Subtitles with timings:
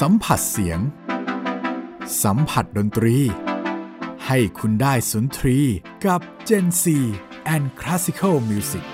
[0.00, 0.80] สัมผัสเสียง
[2.22, 3.16] สัมผัสดนตรี
[4.26, 5.58] ให้คุณได้สุนทรี
[6.06, 6.84] กับ Gen C
[7.54, 8.84] and Classical Music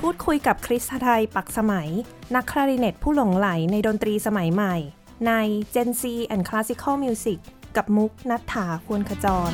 [0.00, 1.88] พูดคุยกับคริสไทยปักสมัย
[2.34, 4.76] นักคลาริเนตผู้หลงไหลในดนตรีสมัยใหม่
[5.26, 5.32] ใน
[5.74, 6.02] Gen C
[6.34, 7.38] and Classical Music
[7.76, 9.52] กับมุกนัฐถาควรขจร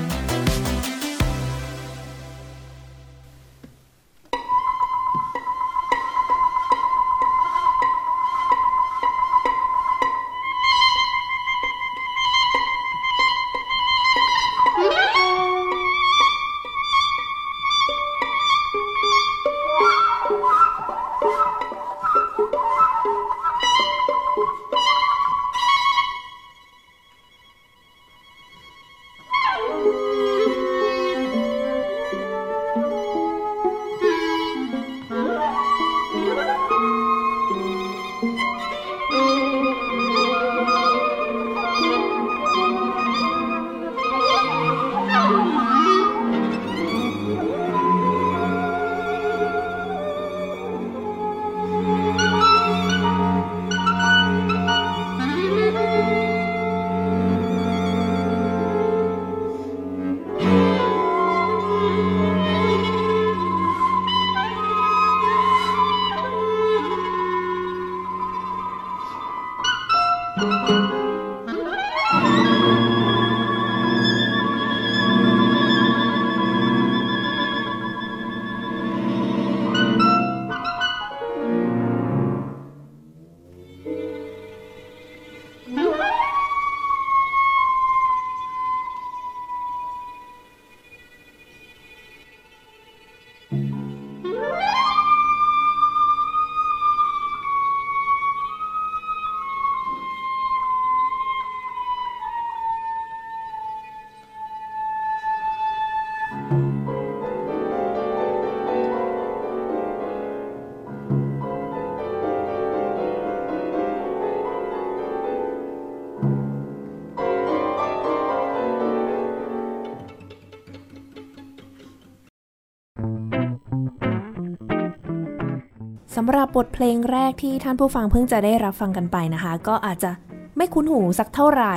[126.22, 130.10] ำหรับบทเพลงแรกที่ท่านผู้ฟังเพิ่งจะได้รับฟังกันไปนะคะ ก็อาจจะ
[130.56, 131.77] ไม่คุ้นหูสักเท่าไหร่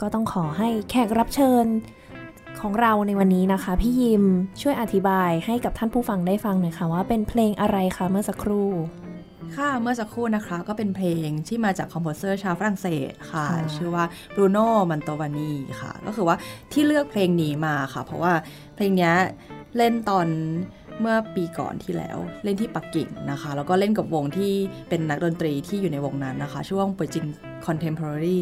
[0.00, 1.66] ก็ต้องขอให้แขกรับเชิญ
[2.60, 4.24] ของเราในวันนี้นะคะ พี่ยิม
[4.60, 8.70] ช่วยอธิบายให้กับท่านผู้ฟังได้ฟังหน่อยค่ะว่าเป็นเพลงอะไรคะเมื่อสักครู่
[9.56, 16.36] ค่ะเมื่อสักครู่นะคะ ก็เป็นเพลงที่มาจากคอมโพเซอร์ชาวฝรั่งเศสค่ะค่ะชื่อว่าบรูโน่มันโตวานีค่ะ ก็คือว่า
[16.72, 18.32] ที่เลือกเพลงนี้มาค่ะ เพราะว่า
[18.76, 19.14] เพลงเนี้ย
[19.76, 20.26] เล่นตอน
[21.00, 24.52] เมื่อปีก่อนที่แล้วเล่นที่ปักกิ่งนะคะ แล้วก็เล่นกับวงที่
[24.88, 27.26] เป็นนักดนตรีที่อยู่ในวงนั้นนะคะ ชื่อ Beijing
[27.66, 28.40] Contemporary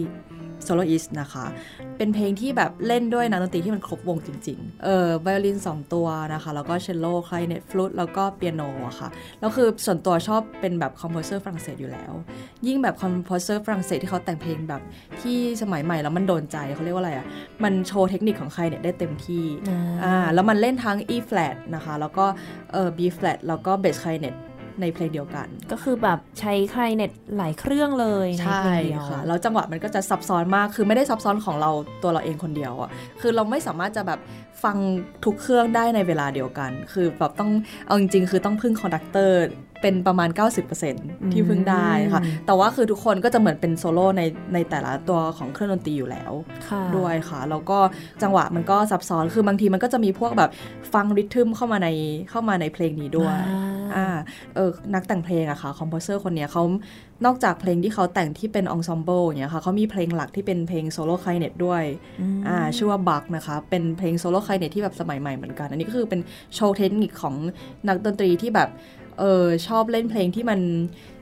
[0.66, 1.44] Soloist นะคะ
[1.96, 9.08] เป็นเพลงที่แบบเล่นด้วยนักดนตรีที่มันครบวงจริงๆ เออไวโอลิน 2 ตัวนะคะ แล้วก็เชลโลคลาริเนตฟลูตแล้วก็เปียโนอะค่ะ
[9.40, 12.12] แล้วคือส่วนตัวชอบเป็นแบบ composer ฝรั่งเศสอยู่แล้ว
[12.66, 14.82] ยิ่งแบบ composer ฝรั่งเศสที่เขาแต่งเพลงแบบ
[15.20, 17.26] ที่สมัยใหม่แล้วมันโดนใจเขาเรียกว่าอะไรอะ
[17.64, 22.26] มันโชว์เทคนิคของใครเนี่ยได้เต็มที่ อ่าอ่าแล้วมันเล่นทั้ง E flat นะคะ แล้วก็
[22.72, 24.36] เออ B flat แล้วก็ bass clarinet
[24.80, 31.70] ในเพลงเดียวกัน ก็คือแบบใช้คลาริเนตหลายเครื่องเลยในใช่เพลงเดียวค่ะแล้วจังหวะมันก็จะซับซ้อนมากคือไม่ได้ซับซ้อนของเรา
[32.02, 34.20] ตัวเราเองคนเดียวอะคือเราไม่สามารถจะแบบ
[34.64, 34.76] ฟัง
[35.24, 37.50] ทุกเครื่องได้ในเวลาเดียวกัน คือแบบต้อง
[37.86, 39.40] เอาจริงๆคือต้องพึ่ง conductor
[39.82, 40.28] เป็นประมาณ
[40.80, 44.22] 90%ที่พึ่งได้ค่ะ แต่ว่าคือทุกคนก็จะเหมือนเป็นโซโล่ใน
[44.54, 46.32] ในแต่ละตัวของเครื่องดนตรีอยู่แล้ว
[46.68, 47.78] ค่ะด้วยค่ะ แล้วก็
[48.22, 50.50] จังหวะมันก็ซับซ้อน คือบางทีมันก็จะมีพวกแบบ
[50.94, 51.88] funk rhythm เข้ามาใน
[52.30, 54.08] เข้ามาในเพลงนี้ด้วยอ่าอ่า
[54.54, 56.62] เออนักแต่งเพลงอะค่ะ composer คนเนี้ยเขา
[57.24, 61.82] นอกจากเพลงที่เขาแต่งที่เป็น ensemble เนี่ยค่ะเขามีเพลงหลักที่เป็นเพลงโซโล่คลาริเนตด้วย
[62.36, 66.20] มอ่าชื่อว่า Bug นะคะ เป็นเพลงโซโล่คลาริเนตที่แบบสมัยใหม่เหมือนกัน อันนี้ก็คือเป็น
[66.54, 67.34] โชว์เทคนิคของ
[67.88, 68.68] นักดนตรีที่แบบ
[69.18, 70.60] เออชอบเล่นเพลงที่มัน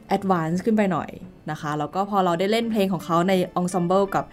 [0.09, 1.11] advance ขึ้นไปหน่อย
[1.51, 4.25] นะคะแล้วก็พอเราได้เล่นเพลงของเขาใน ensemble กับ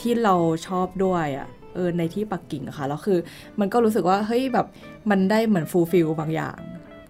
[0.00, 0.34] ที่เรา
[0.66, 3.18] ชอบด้วยอะเออในที่ปักกิ่งอะค่ะแล้วคือ
[3.60, 4.66] มันก็รู้สึกว่าเฮ้ยแบบ
[5.10, 6.58] มันได้เหมือน fulfill บางอย่าง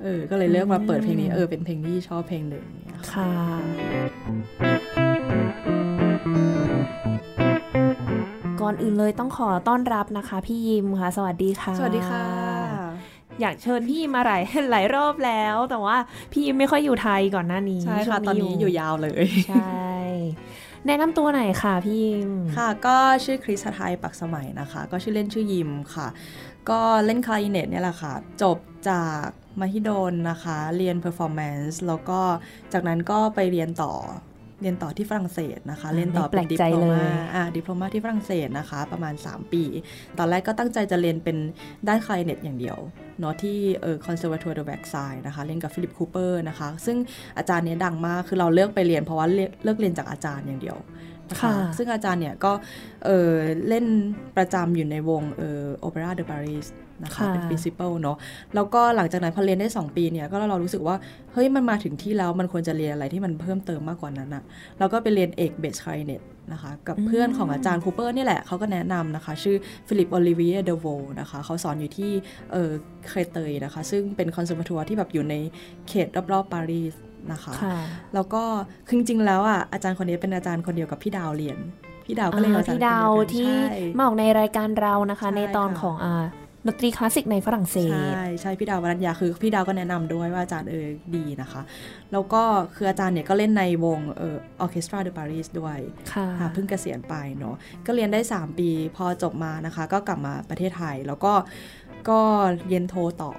[0.03, 3.31] เออก็เลยเลือกมาเปิดเพลงนี้เออเป็นเพลงที่ชอบเพลงหนึ่งเนี่ยค่ะค่ะ
[8.61, 12.25] ก่อนอื่นเลยต้องขอต้อนรับนะคะ พี่ยิมค่ะ สวัสดีค่ะ สวัสดีค่ะ
[13.41, 14.43] อยากเชิญพี่ยิมมาหลาย
[14.73, 15.97] หลายรอบแล้ว แต่ว่า
[16.33, 19.87] พี่ยิมไม่ค่อยอยู่ไทยก่อนหน้านี้ใช่ค่ะวงตอนนี้อยู่ยาวเลยใช่
[20.87, 26.09] แนะนำตัวหน่อยค่ะพี่ยิมค่ะ ก็ชื่อคริสไทยปักสมัยนะคะ ก็ชื่อเล่นชื่อยิมค่ะ
[26.71, 28.59] ก็เล่นคลาริเนตเนี่ยแหละค่ะ จบ
[28.91, 29.27] จาก
[29.61, 32.21] มหิดลนะคะ เรียน performance แล้วก็
[32.73, 33.93] จากนั้นก็ไปเรียนต่อ
[34.63, 39.65] เรียนต่อที่ฝรั่งเศสนะคะ เรียนต่อเป็นดิปโลมาอ่าดิปโลมาที่ฝรั่งเศสนะคะ ประมาณ 3 ปี
[40.19, 41.37] ตอนแรกก็ตั้งใจจะเรียนเป็น
[41.89, 42.79] ด้านคลาริเนตอย่างเดียว
[43.21, 46.97] เนาะที่เออ Conservatoire de Versailles นะคะ เรียนกับ Philippe Cuper นะคะ ซึ่ง
[47.39, 49.27] อาจารย์เนี้ยดังมาก คือเราเลือกไปเรียนเพราะว่า
[49.65, 50.77] เลือกเรียนจากอาจารย์อย่างเดียว
[51.31, 52.53] นะคะซึ่งอาจารย์เนี่ยก็
[53.05, 53.33] เออ
[53.69, 53.87] เล่น
[54.37, 56.67] ประจำอยู่ในวงเออ Opéra de Paris
[57.05, 58.17] นะคะเป็น principal เนาะ
[58.55, 60.97] แล้วก็หลังจากนั้นพอเรียนได้ 2 ปีเนี่ยก็เรารู้สึกว่า
[61.33, 64.43] เฮ้ยมันมาถึงที่แล้วมันควรจะเรียนอะไรที่มันเพิ่มเติมมากกว่านั้นอะ
[64.79, 66.23] เราก็ไปเรียนเอก bass clarinet
[66.53, 69.57] นะคะกับเพื่อนของอาจารย์ Cuper นี่แหละเขาก็แนะนำนะคะ ชื่อ
[69.89, 70.87] Philippe-Olivier Devaux
[71.21, 72.13] นะคะเขาสอนอยู่ที่
[72.53, 72.71] เออ
[73.09, 75.35] Créteil นะคะ ซึ่งเป็น conservatoire ที่แบบอยู่ใน
[75.89, 76.95] เขตรอบๆปารีส
[77.33, 77.55] นะคะ
[78.15, 78.43] แล้วก็
[78.87, 81.59] คือจริงๆแล้วอะอาจารย์คนนี้เป็นอาจารย์คนเดียวกับพี่ดาวเรียน
[82.07, 83.53] พี่ดาวก็เลยพี่ดาวที่
[83.97, 86.25] มาออกในรายการเรานะคะ ในตอนของอ่า
[86.67, 90.87] ดนตรีคลาสสิกในฝรั่งเศส ใช่ใช่พี่ดาววรัญญาคือพี่ดาวก็แนะนำด้วยว่าอาจารย์เออ
[91.17, 91.63] ดีนะคะ
[92.13, 92.43] แล้วก็
[92.75, 95.79] คืออาจารย์เนี่ยก็เล่นในวงเออออเคสตราเดอะปารีสด้วย
[96.13, 97.55] ค่ะเพิ่งเกษียณไปเนาะ
[97.87, 101.33] ก็เรียนได้ 3 ปีพอจบมานะคะ ก็กลับมาประเทศไทยแล้วก็
[102.09, 102.21] ก็
[102.67, 103.33] เรียนโทต่อ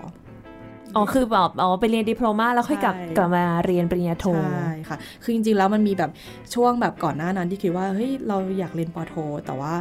[0.95, 6.11] อ๋อ คือแบบอ๋อไปเรียนดิโพลมาแล้วค่อยกลับกลับมาเรียนปริญญาโท ใช่ค่ะ คือจริงๆแล้วมันมีแบบ
[6.55, 9.15] ช่วงแบบก่อนหน้านั้นที่คิดว่า เฮ้ย เราอยากเรียนปอโท
[9.45, 9.73] แต่ว่า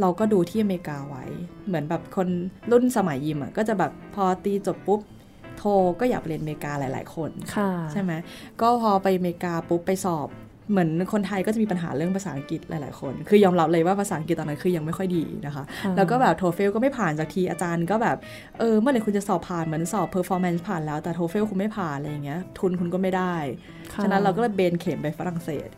[0.00, 1.24] เราก็ดูที่อเมริกาไว้
[1.66, 2.28] เหมือนแบบคน
[2.72, 5.00] รุ่นสมัยยิมอะก็จะแบบพอตีจบปุ๊บ
[5.58, 5.64] โท
[6.00, 7.30] ก็อยากเรียนอเมริกาหลาย ๆ คน
[7.92, 8.12] ใช่ไหม
[8.60, 10.28] ก็พอไปอเมริกาปุ๊บไปสอบ
[10.70, 15.64] เหมือนคนไทยก็จะมีปัญหาเรื่องภาษาอังกฤษหลาย ๆ คน คือยอมรับเลยว่าภาษาอังกฤษตอนนั้นคือยังไม่ค่อยดีนะคะ
[15.96, 18.16] แล้วก็แบบ TOEFL ก็ไม่ผ่านจากทีอาจารย์ก็แบบ
[18.58, 23.34] เออเมื่อไหร่คุณจะสอบผ่านเหมือนสอบ performance ผ่านแล้วแต่ TOEFL คุณไม่ผ่านอะไรอย่างเงี้ยทุนคุณก็ไม่ได้
[24.02, 25.68] ฉะนั้นเราก็เลยเบนเข็มไปฝรั่งเศส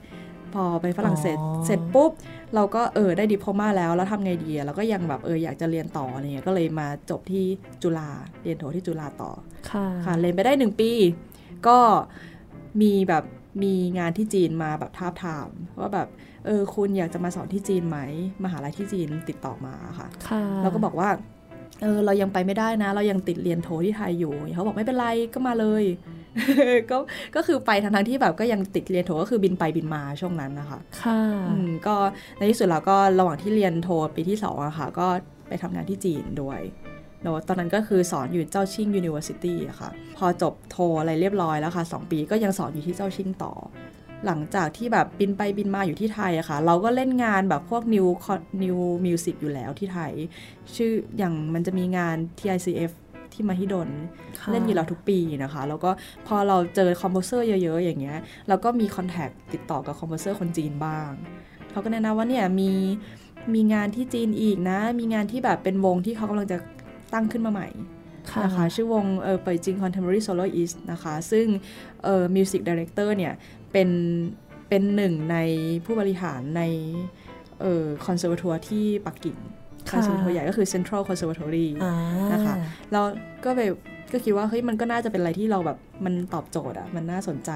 [0.55, 2.11] พอไปฝรั่งเศสเสร็จปุ๊บ
[2.55, 7.45] เราก็เออได้ diploma แล้ว แล้วทำไงดีเราก็ยังแบบเอออยากจะเรียนต่ออะไรเงี้ยก็เลยมาจบที่
[7.83, 8.11] จุฬา
[8.43, 9.31] เรียนโทที่จุฬาต่อ
[10.05, 10.91] ค่ะเรียนไปได้หนึ่งปี
[11.67, 11.79] ก็
[12.83, 13.25] มีแบบ
[13.63, 15.49] มีงานที่จีนมาแบบทาบทาม
[15.81, 16.09] ว่าแบบ
[16.47, 17.99] เออคุณอยากจะมาสอนที่จีนไหม
[18.45, 20.09] มหาลัยที่จีนติดต่อมาค่ะ
[20.63, 21.09] เราก็บอกว่า
[21.83, 25.85] เออเรายังไปไม่ได้นะ เรายังติดเรียนโทที่ไทยอยู่เขาบอกไม่เป็นไรก็มาเลย
[26.91, 26.97] ก็
[27.37, 31.21] ก็คือไปทั้งทั้งที่แบบก็ยังติดเรียนโทก็คือบินไปบินมาช่วงนั้นนะคะค่ะ
[31.87, 31.97] ก็
[32.39, 35.07] ในที่สุดเราก็ระหว่างที่เรียนโทปีที่สองอะค่ะ ก็
[35.49, 36.61] ไปทำงานที่จีนด้วย
[37.23, 43.53] เนาะตอนนั้นก็คือสอนอยู่ Zhaoqing University อะค่ะ พอจบโทอะไรเรียบร้อยแล้วค่ะ 2 ปีก็ยังสอนอยู่ที่ Zhaoqing ต่อ
[44.27, 48.07] หลังจากที่แบบบินไปบินมาอยู่ที่ไทยอะค่ะ เราก็เล่นงานแบบพวก New
[48.63, 50.13] New Music อยู่แล้วที่ไทย
[50.77, 52.93] ชื่ออย่างมันจะมีงาน TICF
[53.33, 53.91] ที่มหิดล
[54.51, 55.91] เล่นอยู่แล้วทุกปีนะคะ แล้วก็
[56.27, 58.19] พอเราเจอ composer เยอะ ๆ อย่างเงี้ย
[58.49, 61.11] เราก็มี contact ติดต่อกับ composer คนจีนบ้าง
[61.71, 62.71] เขาก็แนะนำว่าเนี่ยมี
[63.55, 66.59] มีงานที่จีนอีกนะ มีงานที่แบบเป็นวงที่เขากำลังจะ
[67.13, 67.69] ตั้งขึ้นมาใหม่
[68.45, 71.47] นะคะชื่อวงเออไปจิง Contemporary Solo East นะคะ ซึ่ง
[72.05, 73.33] เออ music director เนี่ย
[73.73, 73.89] เป็น
[74.69, 75.37] เป็นหนึ่งใน
[75.85, 76.63] ผู้บริหารใน
[77.61, 79.37] เออ conservatoire ที่ปักกิ่ง
[79.91, 81.67] conservatoire ใหญ่ก็คือ Central Conservatory
[82.33, 82.55] นะคะ
[82.93, 83.05] แล้ว
[83.45, 83.77] ก็แบบ
[84.13, 87.51] ก็คิดว่าเฮ้ยมันก็น่าจะเป็นอะไรที่เราแบบมันตอบโจทย์อะมันน่าสนใจ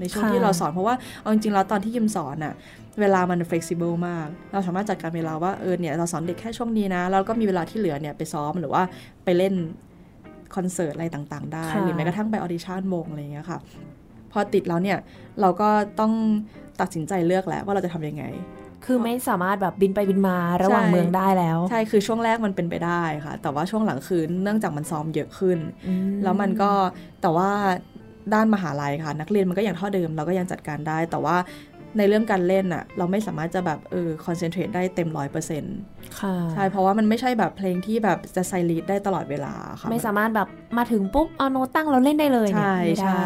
[0.00, 2.54] ในช่วงที่เราสอนเพราะว่าเอาจริงๆแล้วตอนที่ยิมสอนอะ
[3.00, 8.82] เวลามัน flexible มาก เราสามารถจัดการเวลาว่าเออเนี่ยเราสอนเด็กแค่ช่วงนี้นะแล้วก็มีเวลาที่เหลือเนี่ยไปซ้อมหรือว่า
[9.24, 9.54] ไปเล่น
[10.54, 13.58] คอนเสิร์ตอะไรต่างๆ ได้ หรือแม้กระทั่งไปออดิชั่นวงอะไรเงี้ยค่ะ
[14.32, 14.98] พอติดแล้วเนี่ย
[15.40, 15.68] เราก็
[16.00, 16.12] ต้อง
[16.80, 18.24] ตัดสินใจเลือกแล้วว่าเราจะทำยังไง
[18.84, 25.58] คือไม่สามารถแบบบินไปบินมาระหว่างเมืองได้แล้ว ใช่คือช่วงแรกมันเป็นไปได้ค่ะ แต่ว่าช่วงหลังคือเนื่องจากมันซ้อมเยอะขึ้น
[26.22, 26.70] แล้วมันก็
[27.22, 27.50] แต่ว่า
[28.34, 31.36] ด้านมหาลัยค่ะ นักเรียนมันก็ยังเท่าเดิมเราก็ยังจัดการได้ แต่ว่า
[31.98, 35.76] ในเรื่องการเล่นอะเราไม่สามารถจะแบบเออคอนเซนเทรตได้เต็มร้อยเปอร์เซ็นต์
[36.52, 43.24] ใช่เพราะว่ามันไม่ใช่แบบเพลงที่แบบจะไซรีดได้ตลอดเวลาค่ะไม่สามารถแบบมาถึงปุ๊บเอาโน้ตตั้งเราเล่นได้เลยใช่ใช่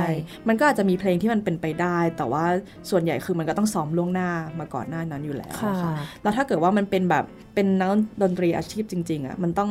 [0.49, 2.45] มันก็อาจจะมีเพลงที่มันเป็นไปได้ แต่ว่า
[2.91, 4.31] ส่วนใหญ่คือมันก็ต้องซ้อมล่วงหน้า
[4.61, 5.75] มาก่อนหน้านั้นอยู่แล้วค่ะ
[6.23, 7.91] แล้วถ้าเกิดว่ามันเป็นแบบเป็นนัก
[8.23, 9.71] ดนตรีอาชีพจริงๆอะมันต้อง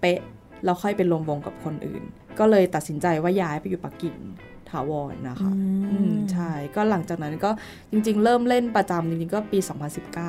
[0.00, 0.18] เป๊ะ
[0.64, 2.02] แล้วค่อยไปรวมวงกับคนอื่น
[2.38, 5.50] ก็เลยตัดสินใจว่าย้ายไปอยู่ปักกิ่งถาวรนะคะ
[5.90, 7.50] อืมใช่ ก็หลังจากนั้นก็
[7.90, 9.58] จริง ๆ เริ่มเล่นประจำจริงๆก็ปี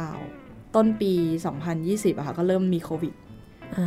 [0.03, 1.13] 2019 ต้นปี
[1.65, 3.13] 2020อะค่ะก็เริ่มมีโควิด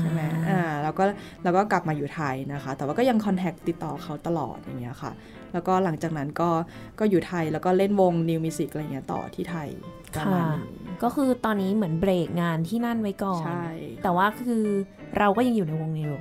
[0.00, 1.04] ใช่ไหมอ่าแล้วก็
[1.44, 5.12] แล้วก็กลับมาอยู่ไทยนะคะ แต่ว่าก็ยังคอนแทคติดต่อเขาตลอดอย่างเงี้ยค่ะ
[5.52, 6.50] แล้วก็หลังจากนั้นก็
[6.98, 9.68] ก็อยู่ไทยแล้วก็เล่นวงนิวมิวสิกอะไรเงี้ยต่อที่ไทย
[10.16, 10.64] ประมาณนี้
[11.02, 13.66] ก็คือตอนนี้เหมือนเบรกงานที่นั่นไว้ก่อนใช่
[14.02, 14.64] แต่ว่าคือ
[15.18, 16.12] เราก็ยังอยู่ในวง new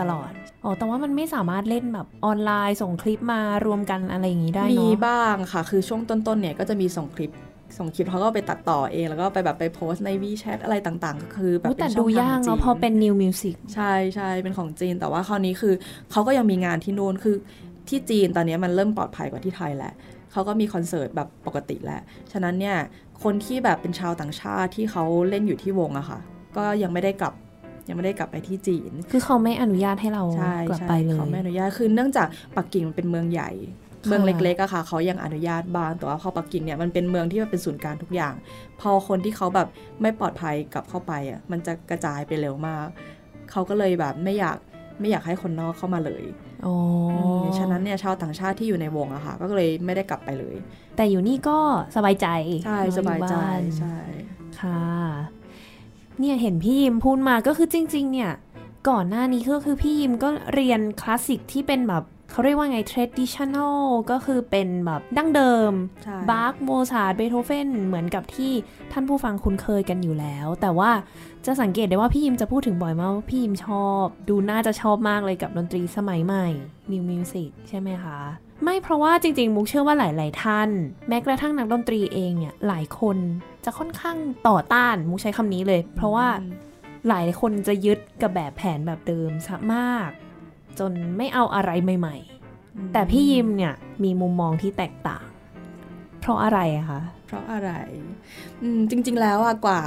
[0.00, 0.30] ตลอด
[0.64, 7.32] อ๋อ แต่ว่ามันไม่สามารถเล่นแบบออนไลน์ส่งคลิปมารวมกันอะไรอย่างนี้ได้เนาะมีบ้างค่ะ คือช่วงต้นๆเนี่ยก็จะมีส่งคลิป
[7.78, 15.74] ส่งคลิปเขาก็ไปตัดต่อเอง แล้วก็ไปแบบไปโพสต์ใน WeChat อะไรต่างๆ ก็คือแบบแต่ดูยากเนาะพอเป็น new music ใช่ใช่เป็นของจีน แต่ว่าคราวนี้คือ
[16.10, 17.36] เขาก็ยังมีงานที่โน่นคือ
[17.88, 19.92] ที่จีนตอนนี้มันเริ่มปลอดภัยกว่าที่ไทยแหละ
[20.32, 22.00] เขาก็มีคอนเสิร์ตแบบปกติแหละ
[22.32, 22.76] ฉะนั้นเนี่ย
[23.22, 26.18] คนที่แบบเป็นชาวต่างชาติที่เขาเล่นอยู่ที่วงอะค่ะ
[26.56, 27.32] ก็ยังไม่ได้กลับ
[27.88, 33.50] ยังไม่ได้กลับไปที่จีน คือเขาไม่อนุญาตให้เราใช่กลับใช่ไปเลยเขาไม่อนุญาตคือเนื่องจากปักกิ่งมันเป็นเมืองใหญ่
[34.04, 38.34] ค่ะเมืองเล็กๆอะค่ะเขายังอนุญาตบ้างแต่ว่าพอปักกิ่งเนี่ยมันเป็นเมืองที่มันเป็นศูนย์กลางทุกอย่าง
[38.80, 39.68] พอคนที่เขาแบบ
[40.02, 42.86] ไม่ปลอดภัยกลับเข้าไปอะมันจะกระจายไปเร็วมาก
[43.50, 44.58] เขาก็เลยแบบไม่อยาก
[45.00, 46.24] ไม่อยากให้คนนอกเข้ามาเลย
[46.66, 46.74] อ๋อ
[47.42, 50.56] อฉะนั้นเนี่ยชาวต่างชาติที่อยู่ในวงอะค่ะ ก็เลยไม่ได้กลับไปเลย
[50.96, 51.58] แต่อยู่นี่ก็
[51.96, 52.28] สบายใจ
[52.64, 53.96] ใช่เนอะสบายใจอบ้นใช่
[54.60, 54.82] ค่ะ
[56.20, 58.32] เนี่ยเห็นพี่ยิมพูดมาก็คือจริง ๆ เนี่ย
[58.88, 63.78] ก่อนหน้านี้ก็คือพี่ยิมก็เรียนคลาสสิกที่เป็นแบบเขาเรียกว่าไง traditional
[64.10, 65.72] ก็คือเป็นแบบดั้งเดิม
[66.04, 68.52] ใช่บาร์กโมซาร์ทเบโธเฟนเหมือนกับที่
[68.92, 70.90] ท่านผู้ฟังคุ้นเคยกันอยู่แล้ว แต่ว่า
[71.46, 76.46] จะสังเกตได้ว่าพี่ยิมจะพูดถึงบ่อยมากว่าพี่ยิมชอบ ดูน่าจะชอบมากเลยกับดนตรีสมัยใหม่
[76.92, 78.18] New Music ใช่ไหมคะ
[78.64, 80.68] ไม่เพราะว่าจริงๆ มุกเชื่อว่าหลาย ๆ ท่าน
[81.08, 83.16] แม้กระทั่งนักดนตรีเองเนี่ยหลายคน
[83.64, 84.16] จะค่อนข้าง
[84.48, 86.26] ต่อต้านมุกใช้คำนี้เลย เพราะว่า
[87.08, 90.10] หลายคนจะยึดกับแบบแผนแบบเดิมซะมาก
[90.78, 92.16] จนไม่เอาอะไรใหม่
[92.54, 95.26] ๆ แต่พี่ยิมเนี่ยมีมุมมองที่แตกต่าง
[96.20, 97.70] เพราะอะไรอะคะเพราะอะไร
[98.62, 99.82] อืมจริง ๆ แล้วอะกว่า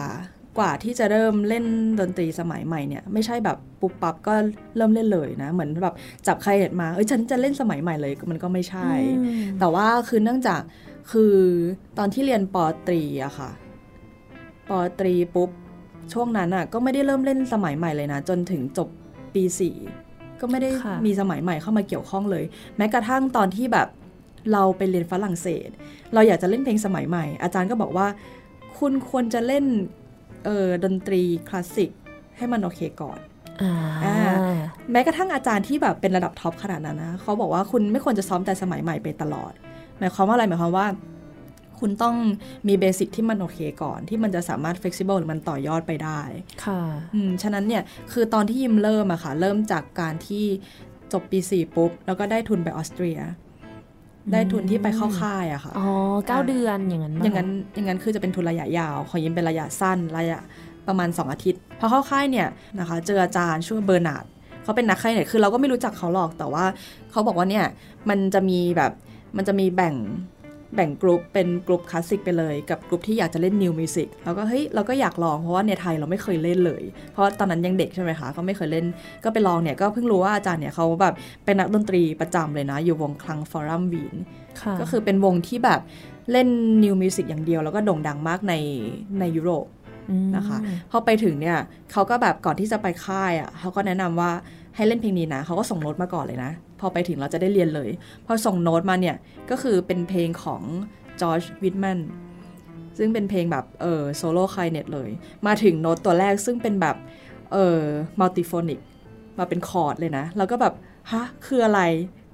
[0.57, 1.65] กว่าที่จะเริ่มเล่น
[1.99, 4.33] ดนตรีสมัยใหม่เนี่ยไม่ใช่แบบปุ๊บปั๊บก็
[4.77, 5.95] เริ่มเล่นเลยนะเหมือนแบบ
[6.27, 10.61] จับใครเห็นมาเอ้ยฉันจะเล่นสมัยใหม่เลยมันก็ไม่ใช่อืมแต่ว่าคือเนื่องจาก
[11.11, 11.35] คือ
[11.97, 13.49] ตอนที่เรียนปอตรีอะค่ะ
[14.69, 15.49] ปอตรีปุ๊บ
[16.13, 18.87] ช่วงนั้นอะก็ไม่ได้เริ่มเล่นสมัยใหม่เลยนะ จนถึงจบ
[19.33, 19.75] ปีสี่
[20.41, 22.43] ก็ไม่ได้ค่ะมีสมัยใหม่เข้ามาเกี่ยวข้องเลย
[22.77, 23.87] แม้กระทั่งตอนที่แบบ
[24.53, 25.69] เราไปเรียนฝรั่งเศส
[26.13, 28.07] เราอยากจะเล่นเพลงสมัยใหม่ อาจารย์ก็บอกว่า
[28.77, 29.65] คุณควรจะเล่น
[30.47, 31.91] เออดนตรีคลาสสิก
[32.37, 33.19] ให้มันโอเคก่อน
[33.61, 33.73] อ่า
[34.03, 34.15] อ่า
[34.91, 39.51] แม้กระทั่งอาจารย์ที่แบบเป็นระดับ top ขนาดนั้นนะเขาบอกว่าคุณไม่ควรจะซ้อมแต่สมัยใหม่ไปตลอด
[39.97, 40.87] หมายความว่าอะไรหมายความว่า
[41.79, 42.15] คุณต้อง
[42.67, 46.21] มี basic ที่มันโอเคก่อน ที่มันจะสามารถ flexible หรือมันต่อยอดไปได้
[46.65, 46.81] ค่ะ
[47.13, 50.45] อืมฉะนั้นเนี่ยคือตอนที่ยิมเริ่มอะค่ะ เริ่มจากการที่
[51.13, 53.19] จบปี 4 ปุ๊บ แล้วก็ได้ทุนไปออสเตรีย
[54.31, 55.87] ได้ทุนที่ไปเข้าค่ายอะค่ะ อ๋อ
[56.27, 60.39] เก้าเดือนอย่างนั้นปะอย่างนั้นอย่างนั้นคือจะเป็นทุนระยะยาว ของยิมเป็นระยะสั้นระยะ
[60.87, 62.47] ประมาณ 2 อาทิตย์ พอเข้าค่ายเนี่ย
[62.79, 64.25] นะคะเจออาจารย์ชื่อเบอร์นาร์ด
[64.63, 66.65] เขาเป็นนักค่ายเนี่ยคือเราก็ไม่รู้จักเขาหรอกแต่ว่า
[67.11, 67.65] เขาบอกว่าเนี่ย
[68.09, 68.91] มันจะมีแบบ
[69.37, 69.95] มันจะมีแบ่ง
[70.75, 78.85] แบ่งกลุ่มเป็นกลุ่มคลาสสิกไปเลย กับกลุ่มที่อยากจะเล่น new music แล้วก็เฮ้ยเราก็อยากลองเพราะว่าในไทยเราไม่เคยเล่นเลย เพราะตอนนั้นยังเด็กใช่ไหมคะก็ไม่เคยเล่น
[79.23, 81.13] ก็ไปลองเนี่ยก็เพิ่งรู้ว่าอาจารย์เนี่ยเขาแบบ
[81.45, 84.15] เป็นนักดนตรีประจำเลยนะ อยู่วง Klangforum Wien
[84.61, 85.79] ค่ะก็คือเป็นวงที่แบบ
[86.31, 86.47] เล่น
[86.83, 88.53] new music อย่างเดียว แล้วก็โด่งดังมากใน
[89.19, 89.65] ในยุโรป
[90.25, 90.57] มนะคะ
[90.91, 91.57] พอไปถึงเนี่ย
[91.91, 94.31] เขาก็แบบก่อนที่จะไปค่ายอะเขาก็แนะนำว่า
[94.75, 97.89] ให้เล่นเพลงนี้นะเขาก็ส่งโน้ตมาก่อนเลยนะ พอไปถึงเราจะได้เรียนเลย
[98.25, 99.15] พอส่งโน้ตมาเนี่ย
[99.49, 100.63] ก็คือเป็นเพลงของ
[101.21, 101.99] Jörg Widmann
[102.97, 105.09] ซึ่งเป็นเพลงแบบเออ solo clarinet เลย
[105.47, 106.95] มาถึงโน้ตตัวแรกซึ่งเป็นแบบ
[107.53, 107.79] เออ
[108.19, 108.79] multiphonic
[109.39, 110.73] มาเป็นคอร์ดเลยนะ แล้วก็แบบ
[111.11, 111.81] ฮะ คืออะไร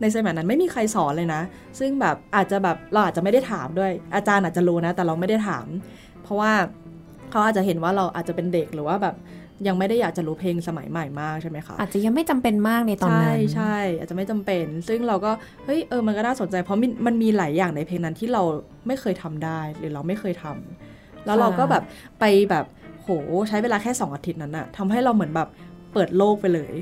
[0.02, 1.42] ในสมัยนั้นไม่มีใครสอนเลยนะ
[1.80, 5.66] ซึ่งแบบอาจจะแบบเราอาจจะไม่ได้ถามด้วย อาจารย์อาจจะรู้นะ แต่เราไม่ได้ถาม
[6.24, 6.52] เพราะว่า
[7.32, 9.16] เขาอาจจะเห็นว่าเราอาจจะเป็นเด็กหรือว่าแบบ
[9.67, 15.32] ยังไม่ได้อยากจะรู้เพลงสมัยใหม่มากใช่ไหมคะอาจจะยังไม่จำเป็นมากในตอนใช่นั้นใช่อาจจะไม่จำเป็น ซึ่งเราก็
[15.65, 18.43] เฮ้ยเออมันก็น่าสนใจ เพราะมันมันมีหลายอย่างในเพลงนั้นที่เรา
[18.88, 21.84] ไม่เคยทำได้หรือเราไม่เคยทำแล้วเราก็แบบ
[22.20, 22.65] ไปแบบ
[23.01, 23.08] โห
[23.50, 25.50] ใช้เวลาแค่ 2 อาทิตย์นั้นอะทำให้เราเหมือนแบบ
[25.93, 26.74] เปิดโลกไปเลย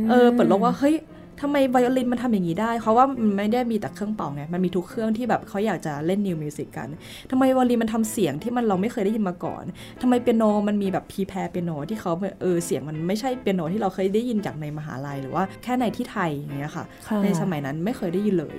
[0.00, 0.94] มเออ เปิดโลกว่า เฮ้ย
[1.40, 6.88] ทำไมไวโอลินมันทำอย่างนี้ได้ เพราะว่ามันไม่ได้มีแต่เครื่องเป่าไง มันมีทุกเครื่องที่แบบเขาอยากจะเล่น new music กัน
[7.30, 9.64] ทำไมไวโอลินมันทำเสียงที่มันเราไม่เคยได้ยินมาก่อน
[10.00, 12.12] ทำไมเปียโนมันมีแบบ prepared piano ที่เขา
[12.42, 18.58] เออเสียงมันไม่ใช่เปียโนที่เราเคยได้ยินจากในมหาลัยหรือว่าแค่ในที่ไทยอย่างเงี้ยค่ะค่ะ ในสมัยนั้นไม่เคยได้ยินเลย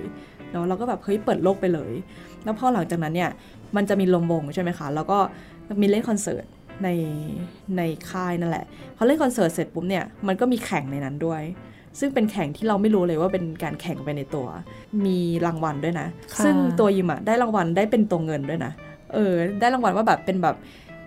[0.50, 1.92] เนาะเราก็แบบเฮ้ยเปิดโลกไปเลย
[2.44, 3.30] แล้วพอหลังจากนั้นเนี่ย
[3.76, 5.18] มันจะมีลงวงใช่ไหมคะ แล้วก็
[5.80, 6.44] มีเล่นคอนเสิร์ต
[6.84, 6.88] ใน
[7.76, 8.64] ในค่ายนั่นแหละ
[8.96, 11.42] พอเล่นคอนเสิร์ตเสร็จปุ๊บเนี่ยมันก็มีแข่งในนั้นด้วย
[11.98, 14.46] ซึ่งเป็นแข่งที่เราไม่รู้เลยว่าเป็นการแข่งไปในตัว
[15.06, 18.72] มีรางวัลด้วยนะค่ะซึ่งตัวยิมอะได้รางวัลได้เป็นตัวเงินด้วยนะ
[19.14, 20.56] เออ ได้รางวัลว่าแบบเป็นแบบ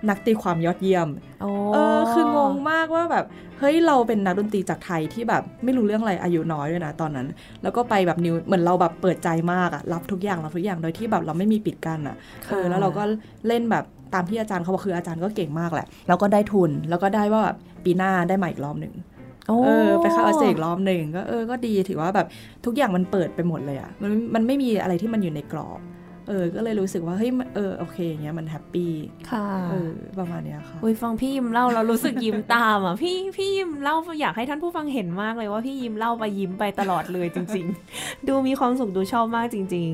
[0.10, 1.08] นักตีความยอดเยี่ยม
[1.42, 3.26] โอ้เออ คืองงมากว่าแบบ
[3.60, 7.28] เฮ้ย เราเป็นนักดนตรีจากไทยที่แบบไม่รู้เรื่องอะไรอายุน้อยด้วยนะตอนนั้น
[7.64, 12.16] แล้วก็ไปแบบนิว เหมือนเราแบบเปิดใจมากอะรับทุกอย่างรับทุกอย่าง โดยที่แบบเราไม่มีปิดกั้นอะ
[12.50, 13.04] เออ แล้วเราก็
[13.48, 19.19] เล่นแบบตามที่อาจารย์เขาบอกคืออาจารย์ก็เก่งมากแหละ แล้วก็ได้ทุน แล้วก็ได้ว่าแบบปีหน้าได้มาอีกรอบหนึ่งโอ้
[19.66, 22.28] เออไปเข้าออสเตรเลียอีกรอบหนึ่งก็เออก็ดีถือว่าแบบ
[22.66, 25.82] ทุกอย่างมันเปิดไปหมดเลยอะมันมันไม่มีอะไรที่มันอยู่ในกรอบ
[26.28, 28.92] เออ ก็เลยรู้สึกว่า เฮ้ยมันเออ โอเคอย่างเงี้ย มันแฮปปี้
[29.32, 37.66] ค่ะ เออ ประมาณเนี้ยค่ะอุ้ยฟังพี่ยิมเล่าเรารู้สึกยิ้มตามอะ พี่ พี่ยิมเล่าอยากให้ท่านผู้ฟังเห็นมากเลยว่าพี่ยิมเล่าไปยิ้มไปตลอดเลยจริง
[37.98, 39.92] ๆ ดูมีความสุขดูชอบมากจริง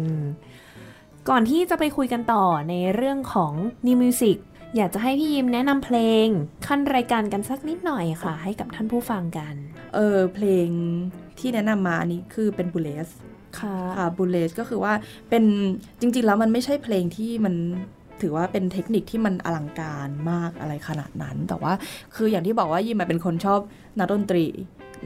[0.64, 3.54] ๆ ก่อนที่จะไปคุยกันต่อในเรื่องของ
[3.88, 4.38] New Music
[4.77, 6.27] อยากจะให้พี่ยิมแนะนำเพลง
[6.67, 9.55] ขั้นรายการกันสักนิดหน่อยค่ะ ให้กับท่านผู้ฟังกัน
[9.96, 10.67] เออเพลง
[11.39, 13.10] ที่แนะนำมาอันนี้คือเป็นบูเลส
[13.60, 14.94] ค่ะค่ะบูเลสก็คือว่า
[15.29, 15.44] เป็น
[16.00, 17.55] จริง ๆ แล้วมันไม่ใช่เพลงที่มัน
[18.22, 21.74] ถือว่าเป็นเทคนิคที่มันอลังการมากอะไรขนาดนั้น แต่ว่า
[22.15, 23.60] คืออย่างที่บอกว่ายิมเป็นคนชอบ
[24.00, 24.46] นักดนตรี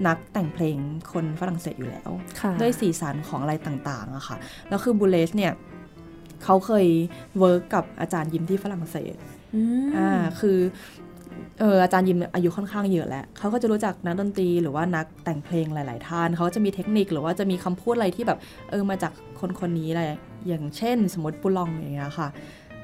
[0.07, 0.77] นักแต่งเพลง
[1.11, 2.09] คนฝรั่งเศสอยู่แล้ว
[2.41, 4.37] ค่ะด้วยสีสันของอะไรต่างๆอะค่ะ
[4.69, 5.53] แล้วคือ Boulez เนี่ย
[6.43, 6.87] เขาเคย
[7.39, 9.15] work กับอาจารย์ยิมที่ฝรั่งเศส
[9.95, 10.57] อ่าคือ
[11.59, 18.39] เอออาจารย์ยิมอายุค่อนข้างเยอะแล้วเขาก็จะรู้จักนักดนตรีหรือว่านักแต่งเพลงหลาย ๆ ท่านเขาจะมีเทคนิคหรือว่าจะมีคำพูดอะไรที่แบบ
[18.69, 20.03] เออมาจากคนคนนี้อะไร
[20.47, 22.27] อย่างเช่น สมมติ Poulenc อย่างเงี้ยค่ะ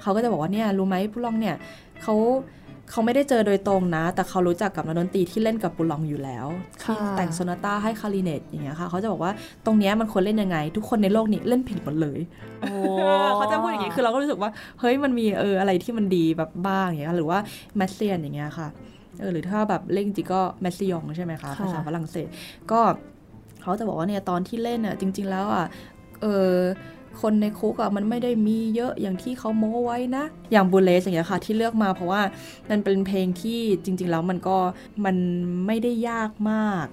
[0.02, 1.56] เขาก็จะบอกว่าเนี่ยรู้ไหมปุลองเนี่ย
[2.04, 2.16] เขา
[2.92, 6.48] เขาไม่ได้เจอโดยตรงนะ แต่เขารู้จักกับนักดนตรีที่เล่นกับปุลองอยู่แล้ว
[6.86, 9.32] ค่ะแต่งโซนาต้าให้คาริเนตอย่างเงี้ยค่ะ เขาจะบอกว่า
[9.66, 12.20] ตรงเนี้ยมันควรเล่นยังไง ทุกคนในโลกนี้เล่นผิดหมดเลย
[12.62, 12.76] โอ้
[13.36, 17.40] เขาจะพูดอย่างนี้คือเราก็รู้สึกว่าเฮ้ยมันมีเอออะไรที่มันดีแบบบ้างอย่างเงี้ยหรือว่า
[17.78, 18.68] แมสเซียนอย่างเงี้ยค่ะ
[19.20, 22.28] เออหรือถ้าแบบเล่นจริงๆก็แมสซิยองใช่ไหมคะค่ะภาษาฝรั่งเศส
[22.72, 22.80] ก็
[23.62, 25.66] เขาจะบอกว่าเนี่ยตอนที่เล่นอะจริง ๆ แล้วอะ
[26.22, 26.54] เออ
[27.22, 32.22] คนในคุกอะมันไม่ได้มีเยอะอย่างที่เขาโม้ไว้นะ อย่างบูเลสอย่างเงี้ยค่ะ ที่เลือกมาเพราะว่า
[32.70, 34.58] มันเป็นเพลงที่จริง ๆ แล้วมันก็
[35.06, 35.16] มัน
[35.68, 36.86] ไม่ได้ยากมาก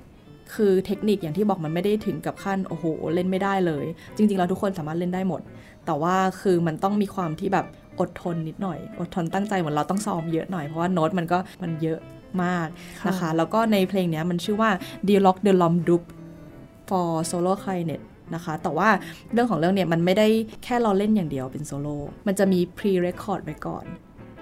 [0.55, 3.85] คือเทคนิคอย่างที่บอกมันไม่ได้ถึงกับขั้นโอ้โหเล่นไม่ได้เลย
[4.17, 5.41] จริง ๆ แล้วทุกคนสามารถเล่นได้หมด
[5.87, 7.67] แต่ว่าคือมันต้องมีความที่แบบ
[8.01, 11.99] อดทนนิดหน่อย อดทนตั้งใจเหมือนเราต้องซ้อมเยอะหน่อยเพราะว่าโน้ตมันก็มันเยอะ
[12.45, 12.69] มาก
[13.09, 14.71] นะคะ แล้วก็ในเพลงนี้มันชื่อว่า
[15.09, 16.03] Dialogue de Lom d u p
[16.89, 18.01] for solo clarinet
[18.35, 18.89] นะคะ แต่ว่า
[19.33, 20.27] เรื่องของเรื่องเนี่ยมันไม่ได้
[20.65, 21.97] แค่เราเล่นอย่างเดียวเป็นโซโล่
[22.27, 23.87] มันจะมี pre-record ไว้ก่อน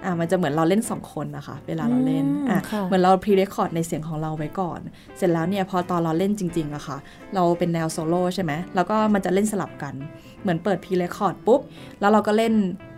[0.05, 4.79] อะมันจะเหมือนเราเล่นสองคนนะคะ เวลาเราเล่นอืมอะค่ะเหมือนเรา pre-record ในเสียงของเราไว้ก่อน
[5.17, 6.97] เสร็จแล้วเนี่ยพอตอนเราเล่นจริงๆอะค่ะ
[7.35, 9.93] เราเป็นแนวโซโล่ใช่ไหมแล้วก็มันจะเล่นสลับกัน
[10.41, 11.61] เหมือนเปิด pre-record ปุ๊บ
[11.99, 12.53] แล้วเราก็เล่น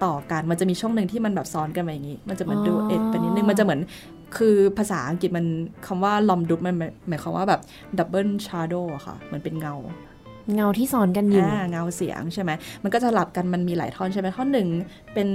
[0.06, 3.82] ต่อกัน มันจะมีช่วงหนึ่งที่มันแบบซ้อนกันมาอย่างนี้ มันจะเหมือนอ๋อดูเอ็ดไปนิดนึง มันจะเหมือน
[4.38, 5.46] คือภาษาอังกฤษมัน
[5.86, 6.76] คำว่า l'ombre double มัน
[7.08, 7.62] หมายความว่าแบบ
[7.98, 9.76] double shadow อะค่ะ เหมือนเป็นเงา
[10.56, 12.52] เงาที่สอนกันอยู่อ่าเงาเสียงใช่ไหม
[12.84, 14.68] มันก็จะสลับกันมันมีหลายท่อนใช่ไหมท่อนหนึ่ง
[15.14, 15.30] เป็น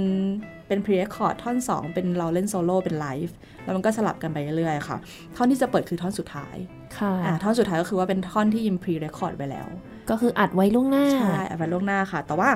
[0.67, 4.97] เป็น pre-record ท่อน 2 เป็นเราเล่นโซโล่เป็นไลฟ์แล้วมันก็สลับกันไปเรื่อยๆค่ะ
[5.35, 6.55] ท่อนที่จะเปิดคือท่อนสุดท้าย
[6.97, 9.67] ค่ะอ่าท่อนสุดท้ายก็คือว่าเป็นท่อนที่ยิม pre-record ไว้แล้ว
[10.09, 12.49] ก็คืออัดไว้ล่วงหน้าใช่เอาไว้ล่วงหน้าค่ะ แต่ว่า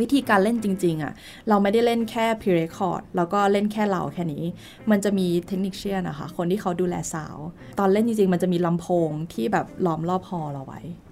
[0.00, 1.12] วิธีการเล่นจริง ๆอะ
[1.48, 4.44] เราไม่ได้เล่นแค่ pre-record แล้วก็เล่นแค่เราแค่นี้
[4.90, 7.36] มันจะมี technician นะคะคนที่เขาดูแลสาว
[7.78, 11.11] ตอนเล่นจริงๆ มันจะมีลำโพงที่แบบล้อมรอบฮอเราไว้ค่ะอ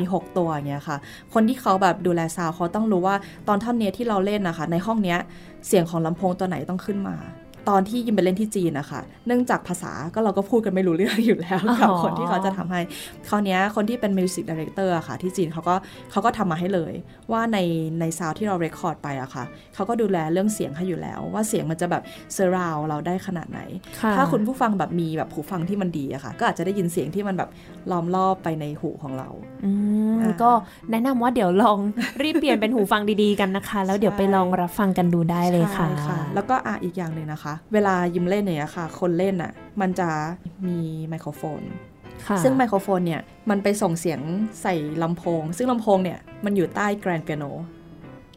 [0.00, 0.96] มี 6 ตัวอย่างเงี้ยค่ะ
[1.34, 3.16] คนที่เขาแบบดูแลซาวเขาต้องรู้ว่า
[3.48, 5.18] ตอนท่อนเนี้ยที่เราเล่นนะคะ ในห้องเนี้ย
[5.66, 7.16] เสียงของลำโพงตัวไหนต้องขึ้นมา
[7.68, 12.80] ตอนที่ยิมไปเล่นที่จีนนะคะเนื่องจากภาษาก็เราก็พูดกันไม่รู้เรื่องอยู่แล้วกับอ๋อคนที่เขาจะทำให้
[13.28, 15.74] คราวเนี้ยคนที่เป็น music director อะค่ะที่จีนเขาก็
[16.10, 16.92] เขาก็ทำมาให้เลย
[17.32, 17.58] ว่าใน
[18.00, 19.44] ในซาวที่เราเรคคอร์ดไปอะค่ะ
[19.74, 22.02] เขาก็ดูแลเรื่องเสียงให้อยู่แล้ว ว่าเสียงมันจะแบบ
[22.34, 23.60] เซอร์ราวเราได้ขนาดไหน
[24.00, 27.50] ค่ะถ้าคุณผู้ฟังแบบมีแบบหูฟังที่มันดีอะค่ะ ก็อาจจะได้ยินเสียงที่มันแบบ
[27.90, 29.28] ล้อมรอบไปในหูของเรา
[29.64, 29.70] อื
[30.14, 30.50] มอ่าก็
[30.90, 31.78] แนะนำว่าเดี๋ยวลอง
[32.22, 40.08] รีบเปลี่ยนเป็นหูฟังดีๆกันนะคะ แล้วเดี๋ยวไปลองรับฟังกันดูได้เลยค่ะใช่แล้วก็อะอีกอย่างหนึ่งนะคะเวลายิมเล่นเนี่ยค่ะ คนเล่นอะ มันจะ
[40.66, 41.62] มีไมโครโฟน
[42.26, 44.20] ค่ะซึ่งไมโครโฟนเนี่ย มันไปส่งเสียง
[44.62, 47.44] ใส่ลำโพง ซึ่งลำโพงเนี่ย มันอยู่ใต้แกรนเปียโน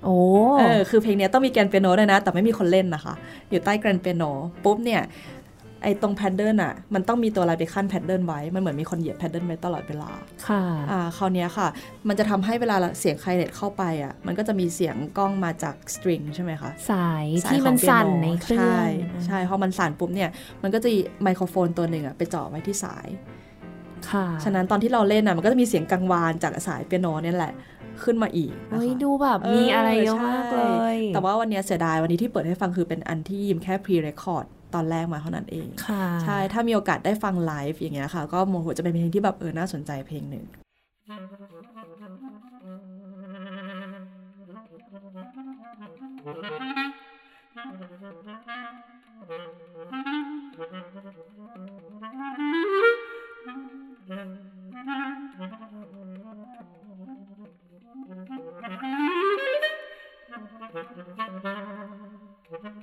[0.04, 0.18] โอ้
[0.60, 3.14] เออคือเพลงเนี้ยต้องมีแกรนเปียโนด้วยนะ แต่ไม่มีคนเล่นนะคะ
[3.50, 4.24] อยู่ใต้แกรนเปียโน
[4.64, 5.02] ปุ๊บเนี่ย
[5.86, 10.12] ไอ้ตรงแพดเดิลอะมันต้องมีตัวอะไรไปขั้นแพดเดิลไว้ มันเหมือนมีคนเหยียบแพดเดิลไว้ตลอดเวลา
[10.48, 11.68] ค่ะ อ่าคราวเนี้ยค่ะ
[12.08, 18.84] มันจะทำให้เวลาเสียงไคลเน็ตเข้าไปอะ มันก็จะมีเสียงกล้องมาจากสตริงใช่ไหมคะ สายสายที่ขมัอนงเปียโสั่นในเครื่อง ใช่
[19.26, 20.30] ใช่พอมันสั่นปุ๊บเนี่ย
[20.64, 23.08] มันก็จะมีไมโครโฟนตัวหนึ่งอะไปเจาะไว้ที่สาย
[24.12, 27.54] ค่ะ ฉะนั้นตอนที่เราเล่นอะมันก็จะมีเสียงกังวานจากสายเปียโนเนี่ยแหละ
[28.04, 30.64] ขึ้นมาอีกนะเฮ้ยคะดูแบบมีอะไรเยอะมากเล
[30.96, 40.46] ย แต่ว่าวันเนี้ยเสียดายวันนี้ที่เปิดให้ฟังคือเป็นอันที่ยิมแค่ pre-record ตอนแรกมาเท่านั้นเองค่ะใช่ถ้ามีโอกาสได้ฟังไลฟ์อย่างเงี้ยค่ะ ก็โอ้โหจะเป็นเพลงที่แบบเออน่าสนใจเพลงหนึ่ง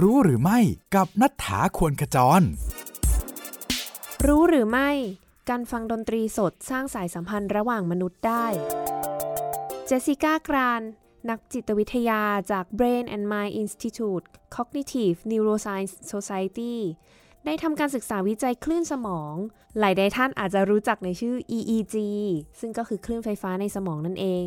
[0.00, 0.58] รู้หรือไม่
[0.94, 2.42] กับนัฐธาควรขจร
[4.26, 4.90] รู้หรือไม่
[5.50, 8.46] การฟังดนตรีสดสร้างสายสัมพันธ์ระหว่างมนุษย์ได้
[9.86, 10.82] เจสสิก้ากราน
[11.30, 14.24] นักจิตวิทยาจาก Brain and Mind Institute
[14.54, 16.74] Cognitive Neuroscience Society
[17.44, 19.34] ได้ทำการศึกษาวิจัยคลื่นสมอง
[19.78, 21.96] หลายใดท่านอาจจะรู้จักในชื่อ EEG
[22.60, 24.46] ซึ่งก็คือคลื่นไฟฟ้าในสมองนั่นเอง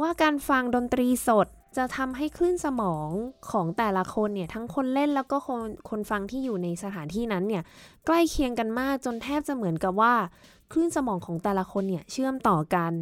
[0.00, 3.08] ว่าการฟังดนตรีสด จะทำให้คลื่นสมอง
[3.50, 7.62] ของแต่ละคนเนี่ยทั้งคนเล่นแล้วก็คนคนฟังที่อยู่ในสถานที่นั้นเนี่ย
[8.06, 10.14] ใกล้เคียงกันมากจนแทบจะเหมือนกับว่า
[10.72, 12.92] คลื่นสมองของแต่ละคนเนี่ยเชื่อมต่อกัน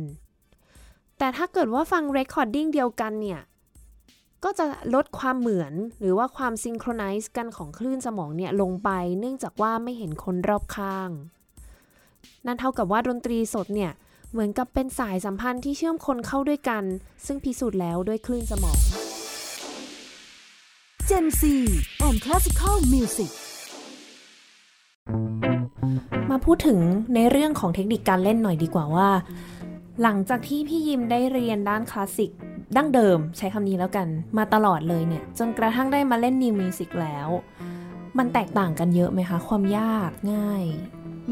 [1.18, 3.40] แต่ถ้าเกิดว่าฟัง recording เดียวกันเนี่ย
[4.44, 11.10] ก็จะลดความเหมือนหรือว่าความ synchronize กันของคลื่นสมองเนี่ยลงไป เนื่องจากว่าไม่เห็นคนรอบข้าง
[12.46, 13.92] นั่นเท่ากับว่าดนตรีสดเนี่ย
[14.36, 16.84] เหมือนกับเป็นสายสัมพันธ์ที่เชื่อมคนเข้าด้วยกัน
[17.26, 18.78] ซึ่งพิสูจน์แล้วด้วยคลื่นสมอง
[21.08, 21.42] Gen C
[22.06, 23.30] and Classical Music
[26.30, 26.78] มาพูดถึง
[27.14, 29.08] ในเรื่องของเทคนิคการเล่นหน่อยดีกว่าว่า
[30.02, 32.30] หลังจากที่พี่ยิมได้เรียนด้านคลาสสิก
[32.76, 37.28] ดั้งเดิมใช้คำนี้แล้วกัน มาตลอดเลยเนี่ย จนกระทั่งได้มาเล่นนิวมิวสิกแล้ว
[38.18, 40.64] มันแตกต่างกันเยอะไหมคะ ความยากง่าย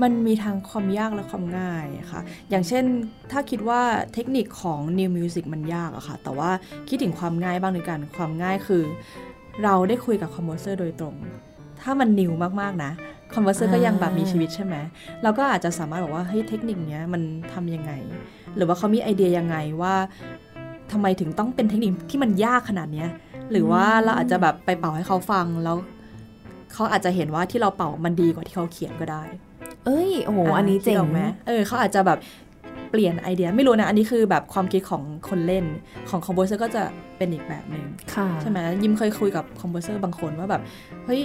[0.02, 2.84] มันมีทั้งความยากและความง่ายค่ะ อย่างเช่น
[3.32, 3.80] ถ้าคิดว่า
[4.14, 6.50] เทคนิคของ New Music มันยากอะค่ะ แต่ว่า
[6.88, 8.82] คิดถึงความง่ายบ้างด้วยกันความง่ายคือ
[9.64, 11.14] เราได้คุยกับ composer โดยตรง
[11.82, 12.92] ถ้ามัน new มากๆนะ
[13.34, 14.74] composer ก็ยังแบบมีชีวิตใช่ไหม
[15.22, 17.92] เราก็อาจจะสามารถบอกว่าเฮ้ยเทคนิคเนี้ยมันทำยังไง
[18.56, 19.94] หรือว่าเขามีไอเดียยังไงว่า
[20.92, 23.08] ทำไมถึงต้องเป็นเทคนิคที่มันยากขนาดเนี้ย
[23.50, 25.76] หรือว่าเราอาจจะแบบไปเป่าให้เขาฟังแล้ว
[26.72, 29.22] เขาอาจจะเห็นว่าที่เราเป่ามันดีกว่าที่เขาเขียนก็ได้
[29.86, 32.18] เอ้ยโอ้โหอันนี้เจ๋งคิดออกไหมเออเขาอาจจะแบบ
[32.90, 35.64] เปลี่ยนไอเดียไม่รู้นะ อันนี้คือแบบความคิดของคนเล่น
[36.10, 36.82] ของ composer ก็จะ
[37.16, 40.62] เป็นอีกแบบหนึ่งค่ะใช่ไหมยิมเคยคุยกับ composer บางคนว่าแบบ
[41.06, 41.20] เฮ้ย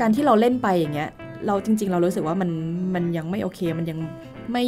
[0.00, 1.10] การที่เราเล่นไปอย่างเงี้ย
[1.46, 2.50] เราจริง ๆ เรารู้สึกว่ามัน
[2.94, 3.98] มันยังไม่โอเค มันยัง
[4.52, 4.64] ไม่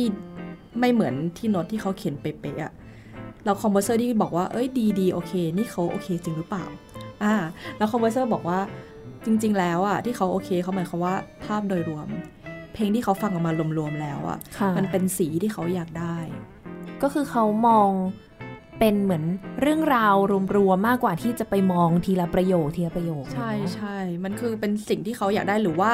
[0.81, 2.73] ไม่เหมือนที่โน้ตที่เขาเขียนเป๊ะๆอะ
[3.45, 6.65] เรา composer ที่บอกว่าเอ้ยดีดีโอเค นี่เขาโอเคจริงหรือเปล่า
[7.23, 7.35] อ่า
[7.77, 8.59] แล้ว composer บอกว่า
[9.25, 12.09] จริง ๆ แล้วอะที่เขาโอเคเขาหมายความว่าภาพโดยรวม
[12.77, 16.19] เพลงที่เขาฟังออกมารวมๆแล้วอะค่ะ มันเป็นสีที่เขาอยากได้
[17.03, 17.91] ก็คือเขามอง
[18.79, 19.25] เป็นเหมือน
[19.63, 20.15] เรื่องราว
[20.57, 25.93] รวมๆมากกว่าที่จะไปมองทีละประโยคทีละประโยค ใช่เนอะใช่ มันคือเป็นสิ่งที่เขาอยากได้หรือว่า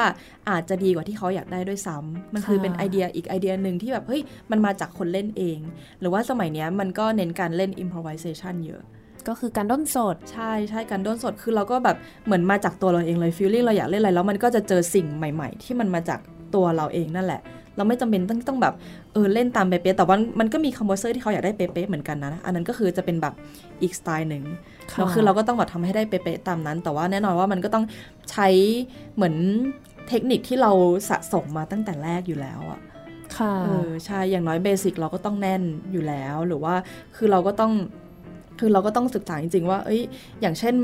[0.49, 5.59] อาจจะดีกว่าที่เขาอยากได้ด้วยซ้ำมันคือค่ะเป็นไอเดียอีกไอเดียหนึ่งที่แบบเฮ้ยมันมาจากคนเล่นเอง
[5.99, 8.83] หรือว่าสมัยเนี้ยมันก็เน้นการเล่น improvisation เยอะ
[9.27, 16.19] ก็คือการด้นสด ใช่ใช่การด้นสดคือเราก็แบบเหมือนมาจากตัวเราเองเลย feeling เราอยากเล่นอะไรแล้วมันก็จะเจอสิ่งใหม่ ๆ ที่มันมาจาก
[16.55, 17.41] ตัวเราเองนั่นแหละ
[17.77, 18.73] เราไม่จำเป็นต้องต้องแบบ
[19.13, 23.33] เออเล่นตามเป๊ะๆแต่ว่ามันก็มีคอมโพเซอร์ที่เขาอยากได้เป๊ะๆเหมือนกันนะ อันนั้นก็คือจะเป็นแบบ
[23.81, 24.43] อีกสไตล์หนึ่ง
[24.91, 27.85] ค่ะแล้วคือเราก็ต้องแบบทำให้ได้เป๊ะๆตามนั้น แต่ว่าแน่นอนว่ามันก็ต้อง
[28.31, 28.47] ใช้
[29.15, 29.35] เหมือน
[30.09, 30.71] เทคนิคที่เรา
[31.09, 32.79] สะสมมาตั้งแต่แรกอยู่แล้วอะ
[33.37, 36.75] ค่ะเออใช่อย่างน้อย basic เราก็ต้องแน่นอยู่แล้วหรือว่า
[37.15, 37.71] คือเราก็ต้อง
[38.59, 40.01] คือเราก็ต้องศึกษาจริงๆว่า เอ้ย
[40.41, 40.75] อย่างเช่น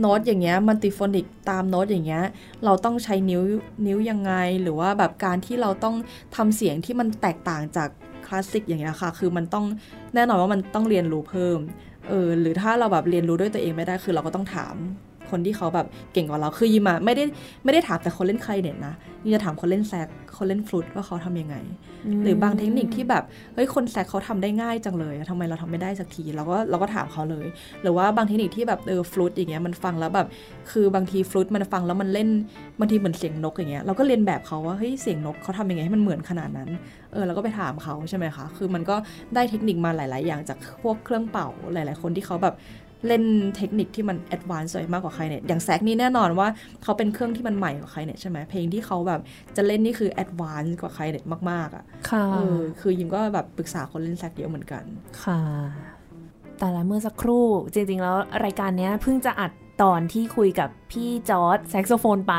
[0.00, 2.24] โน้ตอย่างเงี้ย multiphonic ตามโน้ตอย่างเงี้ย
[2.64, 3.42] เราต้องใช้นิ้ว
[3.86, 4.32] นิ้วยังไง
[4.62, 5.96] หรือว่าแบบการที่เราต้อง
[6.36, 7.88] ทำเสียงที่มันแตกต่างจาก
[8.26, 9.64] คลาสสิกอย่างเงี้ยค่ะ คือมันต้อง
[10.14, 11.58] แน่นอนว่ามันต้องเรียนรู้เพิ่ม
[12.08, 14.74] เออ หรือถ้าเราแบบเรียนรู้ด้วยตัวเองไม่ได้ คือเราก็ต้องถาม
[15.30, 17.24] คนที่เขาแบบเก่งกว่าเราคือยิมอะไม่ได้
[17.64, 21.56] ไม่ได้ถามแต่คนเล่นใครเน็ตนะยิมจะถามคนเล่นแซกคนเล่นฟลุตว่าเขาทำยังไง
[22.22, 27.46] หรือบางเทคนิคที่แบบเฮ้ยคนแซกเขาทำได้ง่ายจังเลยทำไมเราทำไม่ได้สักทีเราก็เราก็ถามเขาเลย
[27.82, 30.26] หรือว่าบางเทคนิคที่แบบเออฟลุตอย่างเงี้ยมันฟังแล้วแบบ
[30.70, 32.28] คือบางทีฟลุตมันฟังแล้วมันเล่น
[32.78, 36.70] บางทีเหมือนเสียงนกอย่างเงี้ยเราก็เรียนแบบเขาว่าเฮ้ยเสียงนกเขาทำยังไงให้มันเหมือนขนาดนั้น
[37.12, 38.96] เออเราก็ไปถามเขาใช่ไหมคะคือมันก็
[39.34, 42.54] ได้เทคนิคมาหลาย ๆ อย่างจากพวกเครื่องเป่าหลาย ๆ คนที่เขาแบบ
[43.06, 43.22] เล่น
[43.56, 46.48] เทคนิคที่มัน advance มากกว่าใครเนี่ย อย่างแซกนี่แน่นอนว่า
[46.82, 49.20] เขาเป็นเครื่องที่มันใหม่กว่าใครเนี่ยใช่ไหมเพลงที่เขาแบบ
[49.56, 54.84] จะเล่นนี่คือ advance กว่าใครเนี่ยมากๆอะ ค่ะเออคือยิมก็แบบปรึกษาคนเล่นแซกเยอะเหมือนกัน
[55.22, 55.40] ค่ะ
[56.58, 59.50] แต่ละเมื่อสักครู่จริงๆแล้วรายการเนี้ยเพิ่งจะอัด
[59.82, 62.34] ตอนที่คุยกับพี่จอร์ดแซกโซโฟนไป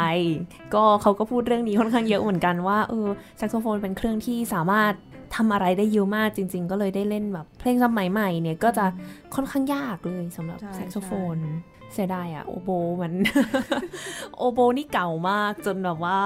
[0.73, 4.93] ก็เขาก็พูดเรื่องนี้ค่อนข้างเยอะเหมือนกันว่าเออแซกโซโฟนเป็นเครื่องที่สามารถ
[5.35, 8.85] ทำอะไรได้เยอะมากจริง ๆ ก็เลยได้เล่นแบบ เพลงสมัยใหม่เนี่ยก็จะ
[9.35, 11.37] ค่อนข้างยากเลยสำหรับใช่แซกโซโฟน
[11.93, 12.69] เสียดายอะโอโบ
[13.01, 13.13] มัน
[14.37, 16.19] โอโบนี่เก่ามากจนแบบว่า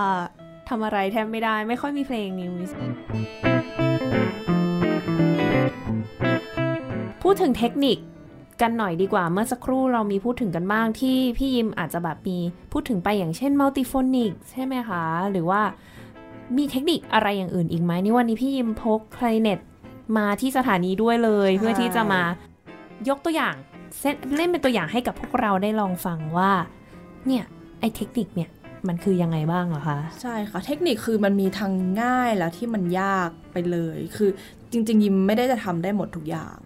[0.70, 2.54] ทำอะไรแทบไม่ได้ไม่ค่อยมีเพลง new
[7.24, 7.98] พูดถึงเทคนิค
[8.62, 12.38] กันหน่อยดีกว่าเมื่อสักครู่เรามีพูดถึงกันบ้างที่พี่ยิมอาจจะแบบมี
[12.72, 15.62] พูดถึงไปอย่างเช่น multiphonic ใช่ไหมคะ หรือว่า
[16.58, 19.60] มีเทคนิคอะไรอย่างอื่นอีกไหมนี่วันนี้พี่ยิมพกคลาริเนต
[20.18, 22.22] มาที่สถานีด้วยเลยใช่เพื่อที่จะมา
[23.10, 23.56] ยกตัวอย่าง
[24.00, 26.52] เซตเล่นเป็นตัวอย่างให้กับพวกเราได้ลองฟังว่า
[27.28, 27.44] เนี่ย
[27.80, 28.50] ไอ้เทคนิคเนี่ย
[28.88, 34.30] มันคือยังไงบ้างเหรอคะ ใช่ค่ะ เทคนิคคือมันมีทางง่ายแล้วที่มันยากไปเลย คือ
[34.72, 36.58] จริง ๆ ยิมไม่ได้จะทำได้หมดทุกอย่าง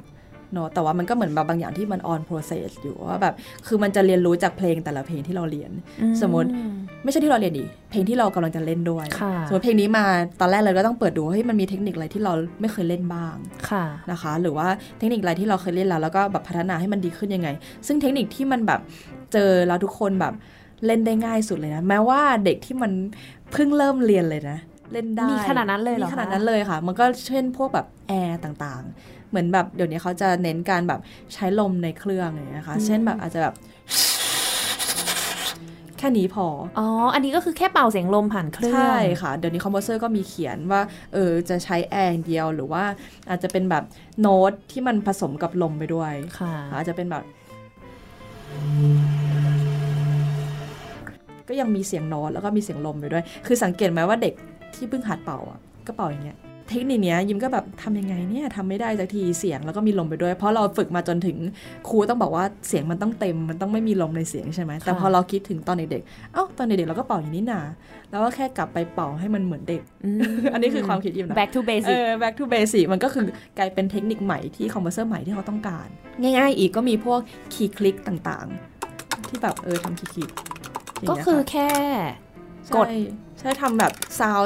[0.54, 3.36] เนาะแต่ว่ามันก็เหมือนแบบบางอย่างที่มัน on process อยู่ว่าแบบ
[3.67, 5.72] คือมันจะเรียนรู้จากเพลงแต่ละเพลงที่เราเรียน
[6.22, 6.50] สมมติ
[7.04, 10.06] ไม่ใช่ที่เราเรียนดิเพลงที่เรากำลังจะเล่นด้วยค่ะสมมติเพลงนี้มา
[10.39, 13.36] ตอนแรกเลยก็ต้องเปิดดูว่าเฮ้ยมันมีเทคนิคอะไรที่เราไม่เคยเล่นบ้าง
[13.70, 17.50] ค่ะนะคะ หรือว่าเทคนิคอะไรที่เราเคยเล่นแล้วแล้วก็แบบพัฒนาให้มันดีขึ้นยังไง
[17.88, 18.80] ซึ่งเทคนิคที่มันแบบ
[19.34, 20.34] เจอแล้วทุกคนแบบ
[20.86, 22.92] เล่นได้ง่ายสุดเลยนะ แม้ว่าเด็กที่มัน
[23.52, 24.58] เพิ่งเริ่มเรียนเลยนะ
[24.94, 31.00] เล่นได้มีขนาดนั้นเลยเหรอมีคะขนาดนั้นเลยค่ะ มันก็เช่นพวกแบบแอร์ต่างๆ เหมือนแบบเดี๋ยวนี้เขาจะเน้นการแบบ
[31.34, 33.54] ใช้ลมในเครื่องอย่างเงี้ยนะคะเช่นแบบอาจจะแบบ
[34.22, 36.48] แแค่นี้พอ
[36.80, 40.82] อ๋อ อันนี้ก็คือแค่เป่าเสียงลมผ่านเครื่อง ใช่ค่ะ เดี๋ยวนี้ composer ก็มีเขียนว่า
[41.13, 42.84] เออ จะใช้แอร์อย่างเดียวหรือว่า
[43.30, 43.84] อาจจะเป็นแบบ
[44.22, 47.24] โน้ตที่มันผสมกับลมไปด้วย ค่ะ อาจจะเป็นแบบ
[51.48, 54.34] ก็ยังมีเสียงโน้ตแล้วก็มีเสียงลมไปด้วย คือสังเกตไหมว่าเด็ก
[54.76, 56.38] ที่เพิ่งหัดเป่าอะก็เป่าอย่างเงี้ย
[56.69, 61.38] เทคนิคเนี้ยยิมก็แบบทำยังไงเนี่ยทำไม่ได้สักทีเสียงแล้วก็มีลมไปด้วย เพราะเราฝึกมาจนถึง
[61.89, 67.62] ครูต้องบอกว่าเสียงมันต้องเต็มมันต้องไม่มีลมในเสียงใช่ไหมแต่พอเราคิดถึงตอนเด็กๆเอ้าตอนเด็กๆเราก็เป่าอย่างนี้นา
[68.12, 69.82] แล้วก็แค่กลับไปเป่าให้มันเหมือนเด็ก
[70.54, 73.26] อันนี้คือความคิดยิมนะ back to เอ basic อ back to basic มันก็คือ
[73.58, 75.88] กลายเป็นเทคนิคใหม่ที่ composer ใหม่ที่เขาต้องการ
[76.21, 77.19] ง่าย ๆ อีกก็มีพวก
[77.54, 80.30] key click ต่างๆ ที่แบบเออทำ key click อ
[81.02, 81.69] ย่างเงี้ยก็คือแค่
[82.76, 82.95] กดใช่
[83.39, 84.41] ใช่ทำแบบซาว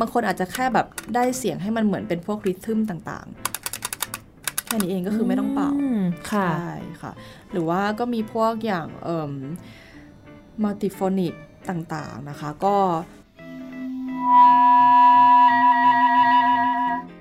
[0.00, 7.12] บางคนอาจจะแค่แบบได้เสียงให้มันเหมือนเป็นพวก rhythm ต่างๆ แค่นี้เองก็คือไม่ต้องเป่ามค่ะใช่ค่ะ
[7.52, 9.32] หรือว่าก็มีพวกอย่างเอ่อ
[10.62, 11.34] multiphonic
[11.68, 12.76] ต่างๆนะคะ ก็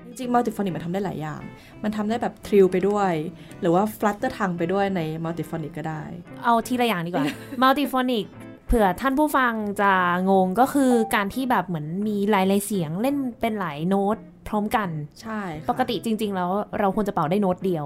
[0.05, 1.41] จริงๆ multiphonic มันทำได้หลายอย่าง
[1.83, 3.13] มันทำได้แบบ trill ไปด้วย
[3.61, 6.03] หรือว่า flutter tongue ไปด้วยใน multiphonic ก็ได้
[6.43, 7.25] เอาทีละอย่างดีกว่า
[7.61, 8.25] multiphonic
[8.73, 9.93] เผื่อท่านผู้ฟังจะ
[10.29, 14.89] งงก็คือการที่แบบเหมือนมีหลายๆเสียงเล่นเป็นหลายโน้ตพร้อมกัน
[15.21, 17.85] ใช่ค่ะปกติจริง ๆ แล้วเราควรจะเป่าได้โน้ตเดียว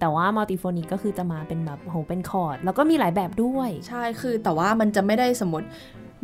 [0.00, 5.66] แต่ว่า multiphonic ก็คือจะมาเป็นแบบโหเป็นคอร์ด แล้วก็มีหลายแบบด้วย ใช่คือแต่ว่ามันจะไม่ได้สมมติ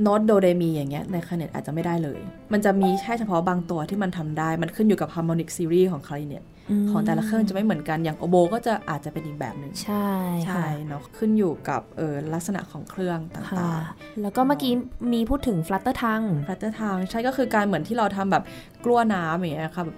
[0.03, 2.21] โน้ตโดเรมีอย่างเงี้ยในคลาเนตอาจจะไม่ได้เลย
[2.53, 10.09] มันจะมีแค่เฉพาะบางตัวที่มันทำได้ มันขึ้นอยู่กับ harmonic series ของคลาเนตมของแต่ละเครื่องจะไม่เหมือนกันอย่างโอโบก็จะอาจจะเป็นอีกแบบหนึ่งใช่
[10.47, 13.81] ใช่ค่ะเนาะขึ้นอยู่กับเออลักษณะของเครื่องตค่ะ่าง
[14.23, 14.73] แล้วก็เมื่อกี้
[15.13, 18.45] มีพูดถึง flutter tongue ๆฟลัตเตอร์ทางใช่ก็คือการเหมือนที่เราทำแบบ
[18.85, 19.97] กลั้วน้ำอย่างเงี้ยค่ะแบบ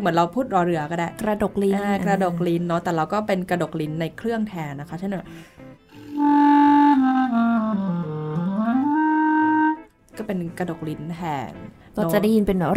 [0.00, 5.28] เหมือนเราพูดรอเรือก็ได้ กระดกลิ้นอ่ากระดกลิ้นเนาะแต่เราก็เป็นกระดกลิ้นในเครื่องแทนนะคะเช่นแบบ
[10.20, 11.52] ก็เป็นกระดกลิ้นแทน
[11.96, 12.70] ก็จะได้ยินเป็นแบบ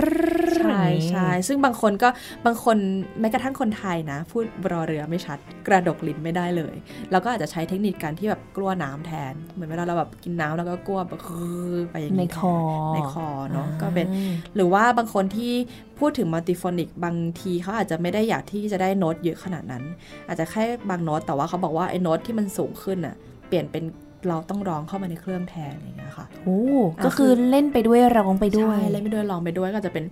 [0.58, 2.10] ใช่ใช่ซึ่งบางคนก็
[2.46, 2.78] บางคน
[3.20, 6.76] แม้กระทั่งคนไทยนะ พูดรอเรือไม่ชัด กระดกลิ้นไม่ได้เลย
[7.12, 12.56] เราก็อาจจะใช้เทคนิคการที่แบบกลั้วน้ำแทน เหมือนเวลาเราแบบกินน้ำแล้วก็กลั้วแบบคือไปอย่างในนี้คอ
[12.94, 14.08] ในคอเนาะก็เป็น
[14.56, 15.54] หรือว่าบางคนที่
[16.00, 19.84] พูดถึงมัลติโฟนิกบางทีเขาอาจจะไม่ได้อยากที่จะได้โน้ตเยอะขนาดนั้น
[20.28, 23.16] อาจจะแค่บางโน้ตแต่ว่าเขาบอกว่าไอ้โน้ตที่มันสูงขึ้นน่ะ
[23.48, 23.84] เปลี่ยนเป็น
[24.28, 26.60] เราต้องร้องเข้ามาในเครื่องแทนอย่างเงี้ยค่ะโอ้
[26.98, 30.04] อะก็คือเล่นไปด้วยร้องไปด้วยใช่เล่นไปด้วยร้องไปด้วยก็จะเป็น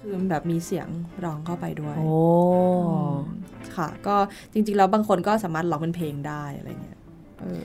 [0.00, 0.88] คือแบบมีเสียง
[1.24, 2.12] ร้องเข้าไปด้วย โอ้
[3.76, 4.16] ค่ะ ก็
[4.52, 6.98] จริงๆ แล้วบางคนก็สามารถร้องเป็นเพลงได้อะไรเงี้ย
[7.40, 7.64] เออ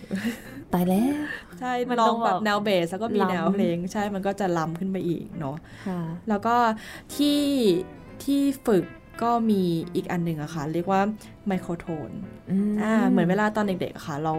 [0.74, 1.24] ตายแล้ว
[1.60, 6.56] ใช่มันร้อต้องงแบบแบบแนวเบสแล้วก็มีล้ำแนวเพลง ใช่มันก็จะล้ำขึ้นไปอีกเนาะค่ะแล้วก็
[7.16, 7.42] ที่
[8.24, 8.84] ที่ฝึก
[9.22, 9.62] ก็มี
[9.96, 11.02] อีกอันหนึ่งอะค่ะ เรียกว่า
[11.48, 12.12] ไมโครโทน
[12.82, 14.34] อ่าเหมือนเวลาตอนเด็กๆอะค่ะ เรา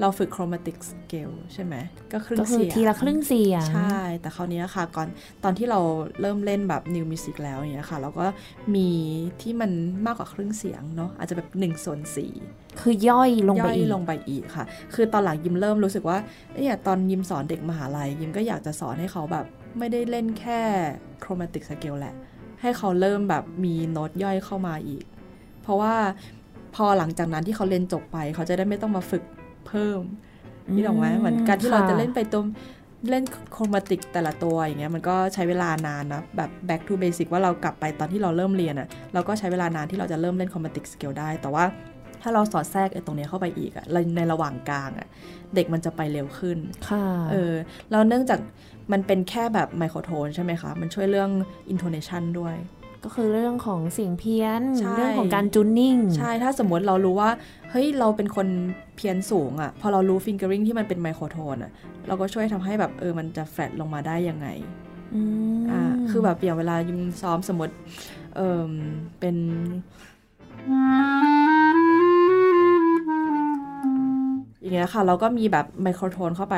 [0.00, 1.74] เราฝึกโครมาติกสเกลใช่ไหม
[2.12, 5.08] ก็ครึ่งก็คือเสียงทีละครึ่งเสียง ใช่ แต่คราวนี้ค่ะก่อน
[5.44, 5.80] ตอนที่เรา
[6.20, 8.26] เริ่มเล่นแบบ New Music แล้วอย่างเงี้ยค่ะ เราก็
[8.74, 8.88] มี
[9.42, 9.70] ที่มัน
[10.06, 12.00] มากกว่าครึ่งเสียงเนาะอาจจะแบบ1ส่วน
[12.40, 16.18] 4คือย่อยลงไปย่อยอีกลงไปอีกค่ะ คือตอนหลังยิมเริ่มรู้สึกว่า
[16.58, 19.46] เนี่ยตอนยิมสอนเด็กมหาลัยยิมก็อยากจะสอนให้เขาแบบ
[19.78, 20.60] ไม่ได้เล่นแค่
[21.20, 22.14] โครมาติกสเกลแหละ
[22.64, 25.04] ให้เขาเริ่มแบบมีโน้ตย่อยเข้ามาอีก
[25.62, 25.94] เพราะว่า
[26.74, 29.22] พอหลังจากนั้นที่เขาเรียนจบไป เขาจะได้ไม่ต้องมาฝึก
[29.66, 30.00] เพิ่ม
[30.74, 32.42] นี่หรอกไหมเหมือนการที่เราจะเล่นไปตัว
[33.10, 41.64] เล่นโครมาติกแต่ละตัวอย่างเงี้ยมันก็ใช้เวลานานนะแบบ back to basic ว่าเรากลับไปตอนที่เราเริ่มเรียนอะเราก็ใช้เวลานานที่เราจะเริ่มเล่นโครมาติกสเกลได้ แต่ว่า
[42.26, 45.08] ถ้าเราสอดแทรกไอ้ตรงเนี้ยเข้าไปอีกอะในระหว่างกลางอะ
[45.54, 46.58] เด็กมันจะไปเร็วขึ้น
[46.88, 47.54] ค่ะ เออ
[47.90, 48.38] แล้วเนื่องจาก
[48.92, 51.30] มันเป็นแค่แบบไมโครโทนใช่ไหมคะ มันช่วยเรื่อง
[51.72, 52.56] intonation ด้วย
[53.04, 57.30] ก็คือเรื่องของเสียงเพี้ยนใช่เรื่องของการจูนนิ่ง ใช่ ถ้าสมมติเรารู้ว่า
[57.70, 58.46] เฮ้ย เราเป็นคน
[58.96, 61.70] เพี้ยนสูงอะ่ะ พอเรารู้ฟิงเกอริงที่มันเป็นไมโครโทนอะ่ะ
[62.06, 64.48] เราก็ช่วยทำให้แบบเออ มันจะแฟลตลงมาได้ยังไง
[65.14, 65.22] อื
[65.56, 67.74] มอ่า คือแบบอย่างเวลายิมซ้อมสมมติ
[68.36, 68.70] เออ
[69.20, 69.36] เป็น
[74.64, 76.56] อย่างเงี้ยค่ะ เราก็มีแบบไมโครโทนเข้าไป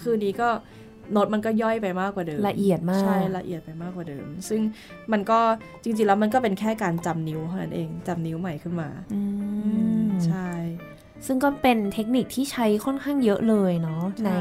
[0.00, 0.48] คืนนี้ก็
[1.12, 4.60] โน้ตมันก็ย่อยไปมากกว่าเดิม ละเอียดมาก ใช่ ละเอียดไปมากกว่าเดิม ซึ่ง
[5.12, 5.40] มันก็
[5.82, 9.22] จริงๆแล้วมันก็เป็นแค่การจำนิ้วเท่านั้นเองจำนิ้วใหม่ขึ้นมาอื
[10.04, 10.48] มใช่
[11.26, 14.38] ซึ่งก็เป็นเทคนิคที่ใช้ค่อนข้างเยอะเลยเนาะในใช่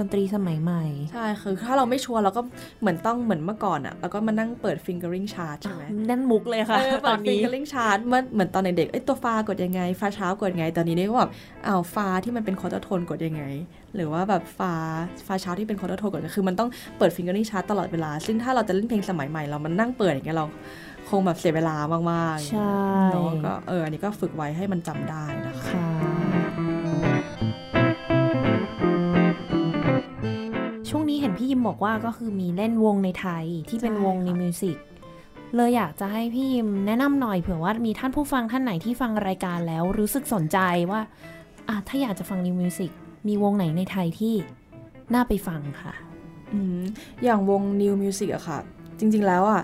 [0.00, 2.42] ดนตรีสมัยใหม่ ใช่ คือถ้าเราไม่ชัวร์เราก็
[2.80, 11.30] เหมือนต้องเหมือนเมื่อก่อนอะแล้วก็มานั่งเปิด fingering chart ใช่ไหมนั่นมุกเลยค่ะเออตเปิอดนนี้ fingering chart เมื่อเหมือนตอนเด็กๆเอ้ยตัวฟากดยังไงฟาเช้ากดยังไง ตอนนี้นี่ก็แบบ
[11.66, 13.44] อ้าวฟาที่มันเป็น quarter tone กดยังไง
[13.94, 14.74] หรือว่าแบบฟา
[15.26, 16.68] ฟา sharp ที่เป็น quarter tone กดยังไงคือมันต้อง
[16.98, 20.46] เปิด fingering chart ตลอดเวลา ซึ่งถ้าเราจะเล่นเพลงสมัยใหม่เรามันนั่งเปิดอย่างเงี้ยเรา
[21.10, 21.76] คงแบบเสียเวลา
[22.12, 22.72] มากๆใช่
[23.12, 25.97] เนาะก็เอออันนี้ก็ฝึกไว้ให้มันจำได้นะคะ
[31.50, 34.76] ยิมบอกว่าก็คือมีเล่นวงในไทยที่เป็นใช่วง New ค่ะ Music
[35.56, 40.58] เลยอยากจะให้พี่ยิมแนะนำหน่อยเผื่อว่ามีท่านผู้ฟังท่านไหนที่ฟังรายการแล้วรู้สึกสนใจ
[40.90, 41.00] ว่า
[41.68, 42.90] อะถ้าอยากจะฟัง New Music
[43.28, 44.34] มีวงไหนในไทยที่
[45.14, 45.94] น่าไปฟังค่ะ
[46.52, 46.80] อืม
[47.24, 48.58] อย่างวง New Music อะค่ะ
[48.98, 49.62] จริงๆแล้วอะ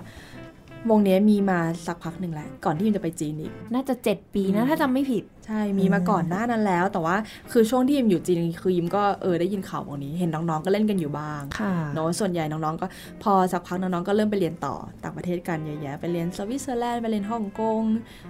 [0.91, 7.17] วงเนี้ยมีมาสักพักหนึ่งแล้ว ก่อนที่ยิมจะไปจีนอีก น่าจะ 7 ปีนะอืมถ้าจำไม่ผิด ใช่มีมาก่อนหน้านั้นแล้ว แต่ว่า
[7.53, 12.87] คือช่วงที่ยิมอยู่จีนคือยิมก็เออได้ยินข่าววงนี้ เห็นน้องๆก็เล่นกันอยู่บ้างค่ะเนาะส่วนใหญ่น้องๆก็
[13.23, 17.83] พอสักพักน้องๆก็เริ่มไปเรียนต่อต่างประเทศกันเยอะแยะไปเรียนสวิตเซอร์แลนด์ไปเรียนฮ่องกง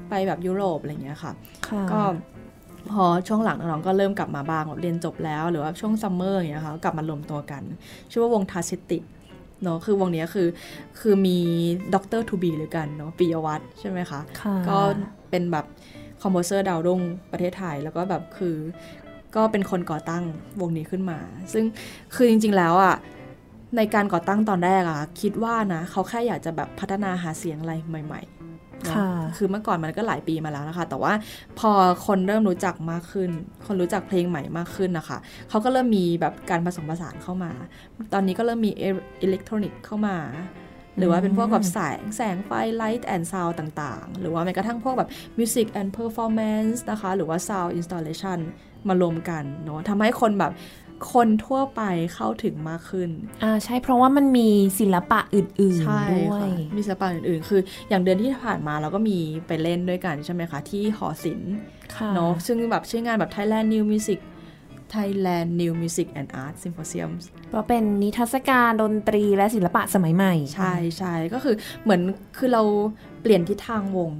[0.09, 1.33] ไปแบบยุโรปอะไรอย่างเงี้ยค่ะ
[1.69, 2.01] ค่ะก็
[2.93, 7.62] พอช่วงหลังน้องๆก็เริ่มกลับมาบ้างแบบเรียนจบแล้ว หรือว่าช่วง summer อย่างเงี้ยค่ะก็กลับมารวมตัวกัน
[8.11, 8.99] ชื่อว่าวงทาเซติ
[9.64, 10.48] เนาะคือวงเนี้ยคือ
[11.00, 11.38] คือมี
[11.95, 14.79] doctor to be หรือกันเนาะปิยวัฒน์ใช่ไหมคะค่ะก็
[15.31, 15.66] เป็นแบบ
[16.23, 17.00] composer ดาวรุ่ง
[17.33, 18.57] ประเทศไทย แล้วก็แบบคือ
[19.37, 20.24] ก็เป็นคนก่อตั้ง
[20.61, 21.18] วงนี้ขึ้นมา
[21.53, 21.64] ซึ่ง
[22.14, 22.96] คือจริง ๆ แล้วอะ
[23.77, 28.34] ในการก่อตั้งตอนแรกอะคิดว่านะเขาแค่อยากจะแบบพัฒนาหาเสียงอะไรใหม่ๆ
[28.85, 31.12] เนอะค่ะคือเมื่อก่อนมันก็หลายปีมาแล้วนะคะ แต่ว่า
[31.59, 31.70] พอ
[32.07, 33.31] คนเริ่มรู้จักมากขึ้น
[33.66, 35.18] คนรู้จักเพลงใหม่มากขึ้นนะคะ
[35.49, 37.53] เขาก็เริ่มมีแบบการผสมผสานเข้ามา
[38.12, 38.73] ตอนนี้ก็เริ่มมี
[39.23, 40.18] อิเล็กทรอนิกส์เข้ามา
[40.99, 48.38] หรือว่าเป็นพวกแบบแสงแสงไฟ light and sound ต่างๆ หรือว่าแม้กระทั่งพวกแบบ music and performance นะคะ หรือว่า sound installation
[48.88, 50.53] มารวมกันเนาะทำให้คนแบบ
[51.13, 51.83] คนทั่วไป
[52.15, 53.11] เข้าถึงมากขึ้น
[53.43, 54.49] อ่าใช่เพราะว่ามันมี
[54.81, 61.55] ศิลปะอื่นใช่ๆด้วยค่ะมีศิลปะอื่นๆ คือ อย่างเดือนที่ผ่านมาเราก็มีไปเล่นด้วยกันใช่ไหมคะที่หอศิลป์
[61.97, 64.21] ค่ะเนาะซึ่งแบบชื่องานแบบ Thailand New Music
[64.95, 67.11] Thailand New Music and Art Symposium
[67.53, 72.01] ก็เป็นนิทรรศการดนตรีและศิลปะสมัยใหม่ ใช่ใช่ก็คือเหมือน
[72.38, 72.63] คือเรา
[73.23, 74.13] เปลี่ยนทิศทางวง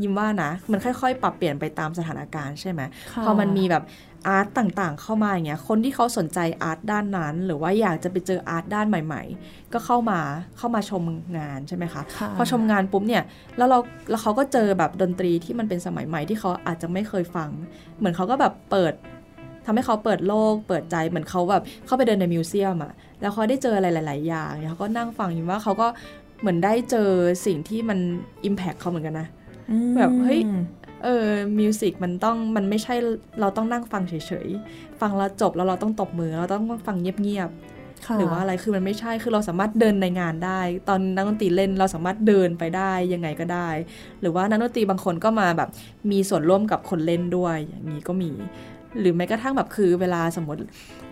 [0.00, 2.80] ยิมว่านะ มันค่อยๆ ปรับเปลี่ยนไปตามสถานการณ์ใช่ไหม
[3.12, 3.84] ค่ะพอมันมีแบบ
[4.28, 10.20] อาร์ตต่างๆ เข้ามาอย่างเงี้ย คนที่เขาสนใจอาร์ตด้านนั้น หรือว่าอยากจะไปเจออาร์ตด้านใหม่ ๆ ก็เข้ามา
[10.58, 11.02] เข้ามาชม
[11.38, 13.22] งานใช่ไหมคะค่ะพอชมงานปุ๊บเนี่ย
[13.56, 13.78] แล้วเรา
[14.10, 17.50] แล้วเขาก็เจอแบบดนตรีที่มันเป็นสมัยใหม่ที่เขาอาจจะไม่เคยฟัง
[17.98, 18.92] เหมือนเขาก็แบบเปิด
[19.66, 25.88] ทำให้เขาเปิดโลก เปิดใจเหมือนเขาแบบเข้าไปเดินในมิวเซียมอะแล้วเขาได้เจออะไรหลาย ๆ อย่างเนี่ยเขาก็นั่งฟังอยู่ว่าเขาก็
[26.40, 27.08] เหมือนได้เจอ
[27.46, 27.98] สิ่งที่มัน
[28.44, 29.41] อิมแพคเขาเหมือนกันนะอืม
[29.96, 30.40] แบบเฮ้ย
[31.04, 32.94] เออมิวสิกมันต้องมันไม่ใช่
[33.40, 34.14] เราต้องนั่งฟังเฉ
[34.46, 37.50] ยๆ ฟังแล้วจบแล้วเราต้องตบมือเราต้องฟังเงียบ
[38.06, 43.68] ค่ะๆหรือว่าอะไรคือมันไม่ใช่คือเราสามารถเดินในงานได้ ตอนนักดนตรีเล่นเราสามารถเดินไปได้ยังไงก็ได้
[44.20, 45.68] หรือว่านักดนตรีบางคนก็มาแบบ
[46.10, 48.30] มีส่วนร่วมกับคนเล่นด้วยอย่างนี้ก็มี
[49.00, 50.60] หรือแม้กระทั่งแบบคือเวลาสมมติ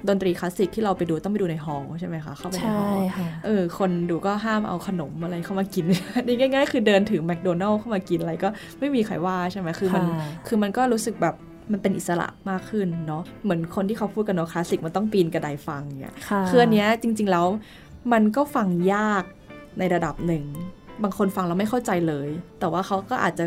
[0.08, 5.84] ดนตรีคลาสสิกที่เราไปดูต้องไปดูในฮอลล์ใช่ไหมคะ เข้าไปในใช่ฮอลล์ค่ะเออ คนดูก็ห้ามเอาขนมอะไรเข้ามากิน
[6.26, 11.34] นี่ง่ายๆ คือเดินถือแมคโดนัลล์เข้ามากินอะไรก็ไม่มีใครว่าใช่ไหมคือมันค่ะคือมันก็รู้สึกแบบ
[11.72, 17.46] มันเป็นอิสระมากขึ้นเนาะเหมือนคนที่เขาพูดกันเนาะคลาสสิกมันต้องปีนกระไดฟังเนี่ยค่ะคืออันเนี้ยจริง ๆแล้ว
[18.12, 19.24] มันก็ฟังยาก
[19.78, 20.44] ในระดับหนึ่ง
[21.02, 22.28] บางคนฟังแล้วไม่เข้าใจเลย
[22.60, 23.44] แต่ว่าเขาก็อาจจะ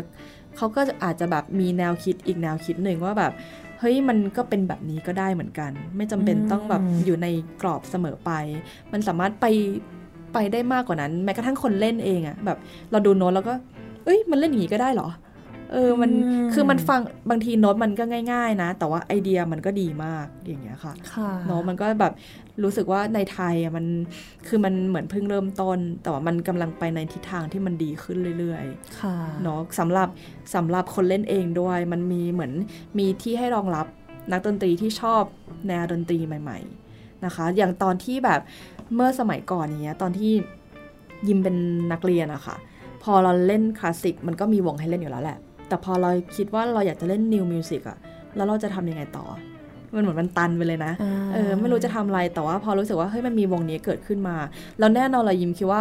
[0.56, 7.26] เขาก็อาจจะแบบมีแนวคิดอีกแนวคิดหนึ่งว่าแบบเฮ้ยมันก็เป็นแบบนี้ก็ได้เหมือนกัน ไม่จำเป็นต้องแบบอยู่ใน
[7.62, 8.30] กรอบเสมอไป
[8.92, 9.46] มันสามารถไป
[10.32, 12.58] ไปได้มากกว่านั้น แม้กระทั่งคนเล่นเองอะแบบ
[12.90, 13.54] เราดูโน้ตแล้วก็
[14.04, 15.08] เอ้ยมันเล่นอย่างนี้ก็ได้เหรอ
[15.74, 17.00] เออมันอืมคือมันฟัง
[17.30, 22.12] บางทีโน้ตมันก็ง่าย ๆ นะ แต่ว่าไอเดียมันก็ดีมากอย่างเงี้ยค่ะค่ะเนาะมันก็แบบ
[22.62, 23.86] รู้สึกว่าในไทยอะมัน
[24.48, 30.08] คือมันเหมือนเพิ่งเริ่มต้น แต่ว่ามันกำลังไปในทิศทางที่มันดีขึ้นเรื่อยๆค่ะเนาะสำหรับ
[30.54, 32.52] สำหรับคนเล่นเองด้วย มันมีเหมือน
[32.98, 33.86] มีที่ให้รองรับ
[34.32, 35.22] นักดนตรีที่ชอบ
[35.68, 36.58] แนวดนตรีใหม่
[36.92, 38.40] ๆนะคะ อย่างตอนที่แบบ
[38.94, 40.32] เมื่อสมัยก่อนเนี้ยตอนที่
[41.28, 41.56] ยิมเป็น
[41.92, 42.56] นักเรียนอะค่ะ
[43.02, 45.38] พอเราเล่นคลาสสิกมันก็มีวงให้เล่นอยู่แล้วแหละ
[45.68, 47.98] แต่พอเราคิดว่าเราอยากจะเล่น new music อะ
[48.36, 49.24] แล้วเราจะทำยังไงต่อ
[49.94, 54.36] มันเหมือนมันตันไปเลยนะอ่าเออไม่รู้จะทำอะไรแต่ว่าพอรู้สึกว่าเฮ้ยมันมีวงนี้เกิดขึ้นมา
[54.78, 55.80] แล้วแน่นอนเรายิมคิดว่า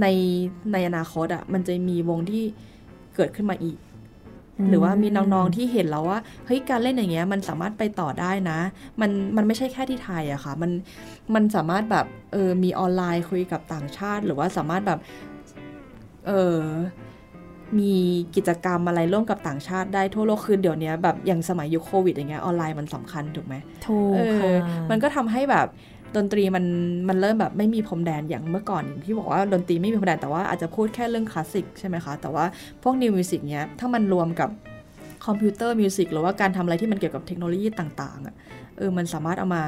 [0.00, 0.06] ใน
[0.72, 2.44] ในอนาคตอะ่ะมันจะมีวงที่
[3.16, 3.78] เกิดขึ้นมาอีก
[4.68, 8.58] หรือว่ามีน้องๆที่เห็นแล้วว่าเฮ้ยการเล่นอย่างเงี้ยมันสามารถไปต่อได้นะ
[9.00, 10.70] มันมันไม่ใช่แค่ที่ไทยอะค่ะมัน
[11.34, 14.98] มันสามารถแบบเออมีออนไลน์คุยกับต่างชาติ หรือว่าสามารถแบบ
[16.26, 16.58] เออ
[17.78, 17.94] มี
[18.36, 23.54] กิจกรรมอะไรร่วมกับต่างชาติได้ทั่วโลกคือเดี๋ยวนี้แบบอย่างสมัยยุคโควิดอย่างเงี้ยออนไลน์มันสำคัญถูกไหม
[23.86, 25.66] ถูกเอค่ะอมันก็ทำให้แบบ
[26.16, 26.64] ดนตรีมัน
[27.08, 32.44] มันเริ่มแบบไม่มีพรมแดนอย่างเมื่อก่อนอย่างที่บอกว่าดนตรีไม่มีพรมแดนแต่ว่าอาจจะพูดแค่เรื่องคลาสสิกใช่ไหมคะ แต่ว่า
[32.82, 34.50] พวก new music เนี้ยถ้ามันรวมกับ
[35.26, 38.34] computer music หรือว่าการทำอะไรที่มันเกี่ยวกับเทคโนโลยีต่างๆอะ
[38.78, 39.62] เออมันสามารถเอามา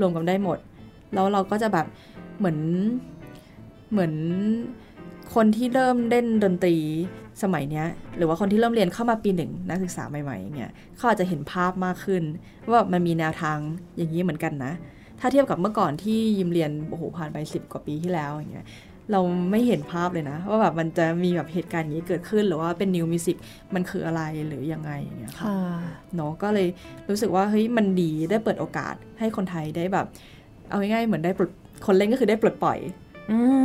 [0.00, 0.58] รวมกันได้หมด
[1.14, 1.86] แล้วเราก็จะแบบ
[2.38, 2.58] เหมือน
[3.92, 4.12] เหมือน
[5.34, 6.76] คนที่เริ่มเล่นดนตรี
[7.42, 12.22] สมัยเนี้ยหรือว่าคนที่เริ่มเรียนเข้ามาปีหนึ่งนักศึกษาใหม่ๆอย่างเงี้ยเขาอาจจะเห็นภาพมากขึ้น
[12.70, 13.58] ว่ามันมีแนวทาง
[13.96, 14.72] อย่างนี้เหมือนกันนะ
[15.20, 18.66] ถ้าเทียบกับเมื่อก่อนที่ยิมเรียนโอ้โหผ่านไปสิบกว่าปีที่แล้วอย่างเงี้ย
[19.12, 19.20] เรา
[19.50, 23.36] ไม่เห็นภาพเลยนะ ว่าแบบมันจะมีแบบเหตุการณ์อย่างนี้เกิดขึ้น หรือว่าเป็น new music
[23.74, 25.58] มันคืออะไรหรือยังไงอย่างเงี้ยค่ะค่ะ
[26.14, 26.68] เนาะก็เลย
[27.08, 30.06] รู้สึกว่าเฮ้ยมันดีได้เปิดโอกาสให้คนไทยได้แบบ
[30.70, 31.50] เอาง่ายๆเหมือนได้ปลด
[31.86, 33.03] คนเล่นก็คือได้ปลดปล่อยอืม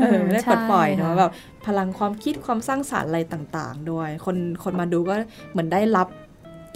[0.01, 1.31] เออได้ปลดปล่อยใช่เนาะค่ะแบบ
[1.65, 5.15] พลังความคิดความสร้างสารรค์อะไรต่างๆ ด้วย คนคนมาดูก็
[5.51, 6.07] เหมือนได้รับ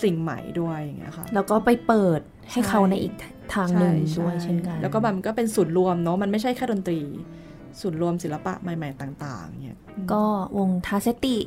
[0.04, 2.22] สิ่งใหม่ด้วยอย่างเงี้ยค่ะแล้วก็ไปเปิด
[2.52, 3.14] ให้ใช่เขาในอีก
[3.56, 7.00] ทางหนึ่งใช่ด้วยใช่เช่นกัน แล้วก็แบบมันก็เป็นศูนย์รวมเนาะมันไม่ใช่แค่ดนตรี
[7.82, 9.80] ศูนย์รวมศิลปะใหม่ ๆ ต่างๆเนี่ย
[10.14, 10.24] ก็
[10.58, 11.38] วงทาเซติ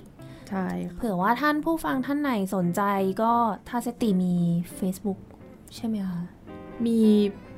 [0.50, 2.82] ใช่ค่ะเผื่อว่าท่านผู้ฟังท่านไหนสนใจ
[3.22, 3.32] ก็
[3.68, 4.34] ทาเซติมี
[4.78, 5.18] Facebook
[5.74, 6.20] ใช่ไหมคะ
[6.86, 7.00] มี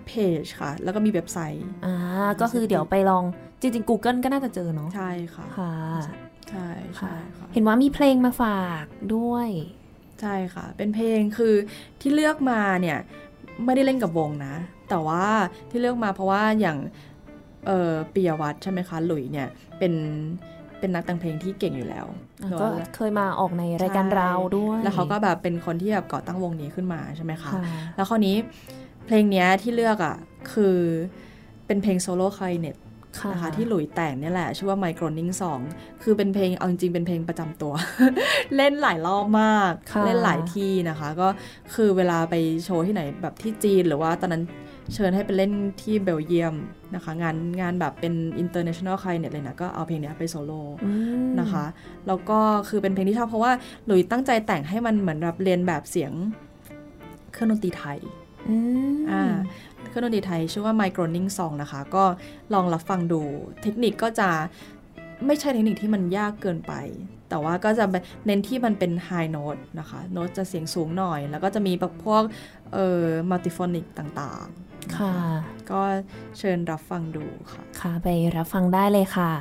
[0.07, 0.13] เพ
[0.43, 1.95] จค่ะ แล้วก็มีเว็บไซต์อ่า
[2.41, 3.25] ก็คือเดี๋ยวไปลอง
[3.61, 5.75] จริงๆ Google ก็น่าจะเจอเนาะใช่ค่ะค่ะ
[6.51, 8.85] ใช่ใช่ค่ะเห็นว่ามีเพลงมาฝาก
[9.17, 9.49] ด้วย
[10.21, 11.55] ใช่ค่ะ เป็นเพลงคือ
[12.01, 12.99] ที่เลือกมาเนี่ย
[13.65, 14.55] ไม่ได้เล่นกับวงนะ
[14.89, 15.25] แต่ว่า
[15.71, 16.79] ที่เลือกมาเพราะว่าอย่าง
[17.67, 19.49] เออปิยวัฒน์ใช่ไหมคะ หลุยเนี่ย
[19.79, 19.93] เป็น
[20.79, 22.07] เป็นนักแต่งเพลงที่เก่งอยู่แล้ว
[22.43, 27.63] อะเนอะก็เคยมาออกในรายการเราด้วย แล้วเขาก็แบบเป็นคนที่แบบก่อตั้งวงนี้ขึ้นมาใช่ไหมคะค่ะ
[27.97, 28.37] แล้วคราวนี้
[29.07, 30.17] เพลงเนี้ยที่เลือกอะ
[30.53, 30.77] คือ
[31.67, 32.88] เป็นเพลงโซโล่คลาริเนตค่ะ
[33.33, 35.63] นะคะที่หลุยแต่งเนี่ยแหละ ชื่อว่า My Groaning Song
[36.03, 37.73] คือเป็นเพลงเอาจริงๆเป็นเพลงประจำตัว
[38.57, 41.29] เล่นหลายรอบมากค่ะเล่นหลายที่นะคะ ก็
[41.75, 44.45] คือเวลาไปโชว์ที่ไหนแบบที่จีนหรือว่าตอนนั้น
[44.95, 45.53] เชิญให้ไปเล่น
[45.83, 46.55] ที่เบลเยียม
[46.95, 50.93] นะคะ งานงานแบบเป็น international c l i n e t เลยนะ ก็เอาเพลงเนี้ยไปโซโล่อื
[51.27, 51.65] มนะคะ
[52.07, 52.39] แล้วก็
[52.69, 53.53] คือเป็นเพลงที่ชอบเพราะว่า
[53.87, 56.13] หลุยตั้งใจแต่งให้มันเหมือนแบบเรียนแบบเสียง
[57.33, 57.99] เครื่องดนตรีไทย
[58.49, 58.57] อื
[58.95, 59.23] มอ่า
[59.89, 62.05] เครื่องดนตรีไทยชื่อว่า My Groaning Song นะคะ ก็
[62.55, 63.21] ลองรับฟังดู
[63.63, 64.31] เทคนิคก็จะ
[65.27, 66.73] ไม่ใช่เทคนิคที่มันยากเกินไป
[67.29, 67.85] แต่ว่าก็จะ
[68.27, 72.23] เน้นที่มันเป็น High Note นะคะ โน้ตจะเสียงสูงหน่อย แล้วก็จะมีแบบพวก
[72.73, 75.15] เอ่อ multiphonic ต่างๆนค่ะ
[75.71, 75.81] ก็
[76.39, 79.33] เชิญรับฟังดูค่ะ ค่ะ ไปรับฟังได้เลยค่ะ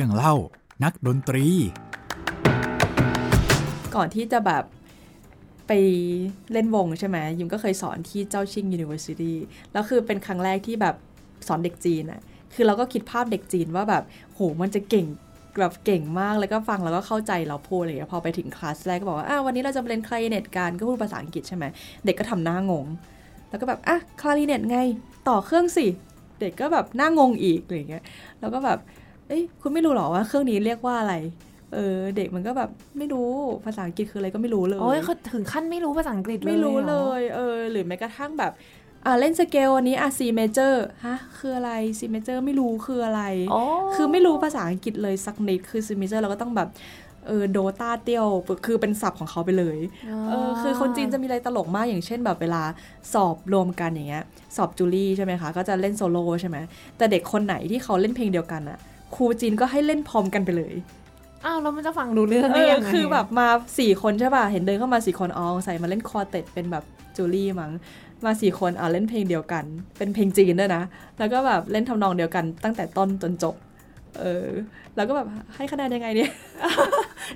[0.00, 0.34] รื่องเล่า
[0.84, 1.46] นักดนตรี
[3.94, 4.64] ก่อนที่จะแบบ
[5.68, 5.72] ไป
[6.52, 9.32] เล่นวงใช่ไหมยิมก็เคยสอนที่เจ้าชิง University
[9.72, 10.94] แล้วคือเป็นครั้งแรกที่แบบ
[11.46, 12.20] สอนเด็กจีนอะ
[12.54, 14.02] คือเราก็คิดภาพเด็กจีนว่าแบบ
[14.34, 15.06] โหมันจะเก่ง
[15.60, 21.64] แบบเก่งมากแล้วก็ฟังแล้วก็เข้าใจเราพูดอะไรอย่างเงี้ยพอไปถึงคลาสแรกก็บอกว่าอะวันนี้เราจะเรียนคลาริเนตกันก็พูดภาษาอังกฤษใช่ไหม
[22.04, 22.86] เด็กก็ทำหน้างง
[23.50, 24.78] แล้วก็แบบอะคลาริเนตไง
[25.28, 25.86] ต่อเครื่องสิ
[26.40, 28.04] เด็กก็แบบหน้างงอีกอะไรเงี้ย
[28.40, 28.78] แล้วก็แบบ
[29.30, 31.14] เอ้ยคุณไม่รู้หรอว่าเครื่องนี้เรียกว่าอะไร
[31.74, 33.28] เออ เด็กมันก็แบบไม่รู้
[33.64, 38.52] ภาษาอังกฤษคืออะไรก็ไม่รู้เลยโอ้ยเขาถึงขั้นไม่รู้ภาษาอังกฤษเลยไม่รู้หเลอยเออ หรือแม้กระทั่งแบบ
[39.06, 40.74] อ่าเล่นสเกลอันนี้อะ C major
[41.06, 43.60] ฮะ คืออะไร C major ไม่รู้คืออะไรโอ้
[43.94, 46.68] คือไม่รู้ภาษาอังกฤษเลยสักนิด คือ C major เราก็ต้องแบบ
[47.26, 48.26] เออโดตาเตียว
[48.66, 49.78] คือเป็นศัพท์ของเขาไปเลย
[50.28, 52.62] เออ คือคนจีนจะมีอะไรตลกมากอย่างเช่นแบบเวลา
[53.14, 54.24] สอบรวมกันอย่างเงี้ย
[54.56, 56.56] สอบจูลี่ใช่ไหมคะ ก็จะเล่นโซโล่ใช่ไหม
[56.96, 58.78] แต่เด็กคนไหนที่เขาเล่นเพลงเดียวกันอะ
[59.14, 60.74] ครูจีนก็ให้เล่นพร้อมกันไปเลย
[61.44, 63.48] อ้าวแล้วมันจะฟังรู้เรื่องเอได้อยังไงคือแบบมา
[63.78, 66.84] สี่คนใช่ป่ะ เห็นเดินเข้ามาสี่คนอ๋อใส่มาเล่นคอเต็ดเป็นแบบ
[67.16, 67.72] จูลี่มั้ง
[68.24, 69.64] มาสี่คนอะเล่นเพลงเดียวกัน
[69.98, 70.82] เป็นเพลงจีนด้วยนะ
[71.18, 73.54] แล้วก็แบบเล่นทำนองเดียวกันตั้งแต่ต้นจนจบ
[74.20, 74.48] เออ
[74.96, 76.30] แล้วก็แบบให้คะแนนยังไงเนี่ย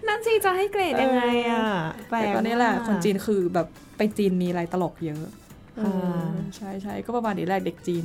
[0.06, 1.64] นั่นสิจะให้เกรดยังไงอะ
[2.10, 3.66] แปลแต่กตอนนี้แหละมากคนจีนคือแบบ
[3.96, 5.22] ไปจีนมีอะไรตลกเยอะ
[5.76, 8.04] เออค่ะใช่ใช่ก็ประมาณนี้แหละเด็กจีน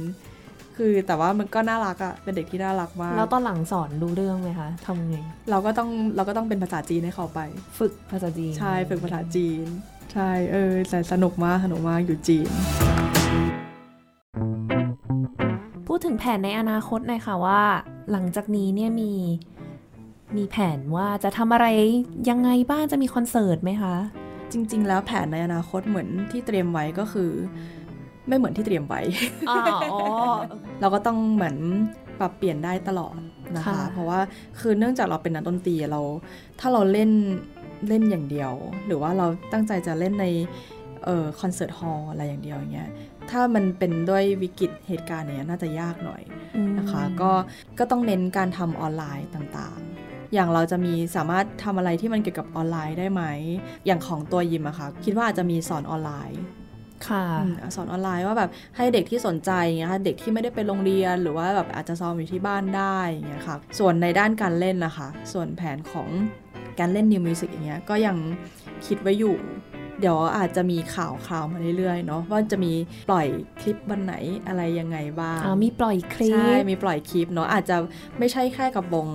[0.84, 5.18] คือแต่ว่ามันก็น่ารักอะเป็นเด็กที่น่ารักมาก แล้วตอนหลังสอนรู้เรื่องไหมคะทำไง
[5.50, 7.40] เราก็ต้องเราก็ต้องเป็นภาษาจีนให้เขาไป
[7.80, 9.66] ฝึกภาษาจีน ใช่ฝึกภาษาจีน
[10.14, 12.50] ใช่เออแต่สนุกมากสนุกมากอยู่จีน
[15.88, 17.62] พูดถึงแผนในอนาคตหน่อยค่ะว่า
[18.12, 19.12] หลังจากนี้เนี่ยมี
[20.38, 21.68] มีแผนว่าจะทำอะไร
[22.30, 23.96] ยังไงบ้างจะมีคอนเสิร์ตไหมคะ
[24.52, 27.32] จริง ๆ แล้วแผนในอนาคตเหมือนที่เตรียมไว้ก็คือ
[28.30, 29.02] ไม่เหมือนที่เตรียมไว้
[29.50, 29.58] อ๋อ
[30.82, 31.56] เราก็ต้องเหมือน
[32.20, 33.20] ปรับเปลี่ยนได้ตลอด
[33.56, 34.20] นะคะค่ะเพราะว่า
[34.60, 36.02] คือเนื่องจากเราเป็นนักดนตรีเรา
[36.60, 37.12] ถ้าเราเล่น
[37.88, 38.52] เล่นอย่างเดียว
[38.86, 40.26] หรือว่าเราตั้งใจจะเล่นใน
[41.06, 42.90] เอ่อคอนเสิร์ตฮอลล์อะไรอย่างเดียวอย่างเงี้ย
[43.30, 46.22] ถ้ามันเป็นด้วยวิกฤตเหตุการณ์เนี้ยน่าจะยากหน่อย
[46.56, 47.32] อืมนะคะ ก็
[47.80, 53.24] ก็ต้องเน้นการทำออนไลน์ต่างๆ อย่างเราจะมีสามารถทำอะไรที่มันเกี่ยวกับออนไลน์ได้ไหม
[53.86, 56.40] อย่างของตัวยิมอะค่ะคิดว่าอาจจะมีสอนออนไลน์
[57.08, 66.10] ค่ะอืมสอนออนไลน์ว่าแบบให้เด็กที่สนใจอย่างเงี้ยค่ะเด็กที่ไม่ได้ไปโรงเรียนหรือว่าแบบอาจจะซ้อมอยู่ที่บ้านได้อย่างเงี้ยค่ะส่วนในด้านการเล่นนะคะ ส่วนแผนของ
[66.80, 68.18] การเล่น new music อย่างเงี้ยก็ยัง
[68.86, 69.38] คิดไว้อยู่
[70.00, 72.74] เดี๋ยวอาจจะมีข่าวคราวมาเรื่อยๆเนาะว่าจะมี
[73.10, 73.28] ปล่อย
[73.62, 74.14] คลิปวันไหน
[74.48, 77.78] อะไรยังไงบ้างอ่ามีปล่อยคลิปใช่มีปล่อยคลิปเนาะอาจจะ
[78.20, 79.08] ไม่ใช่แค่กับวง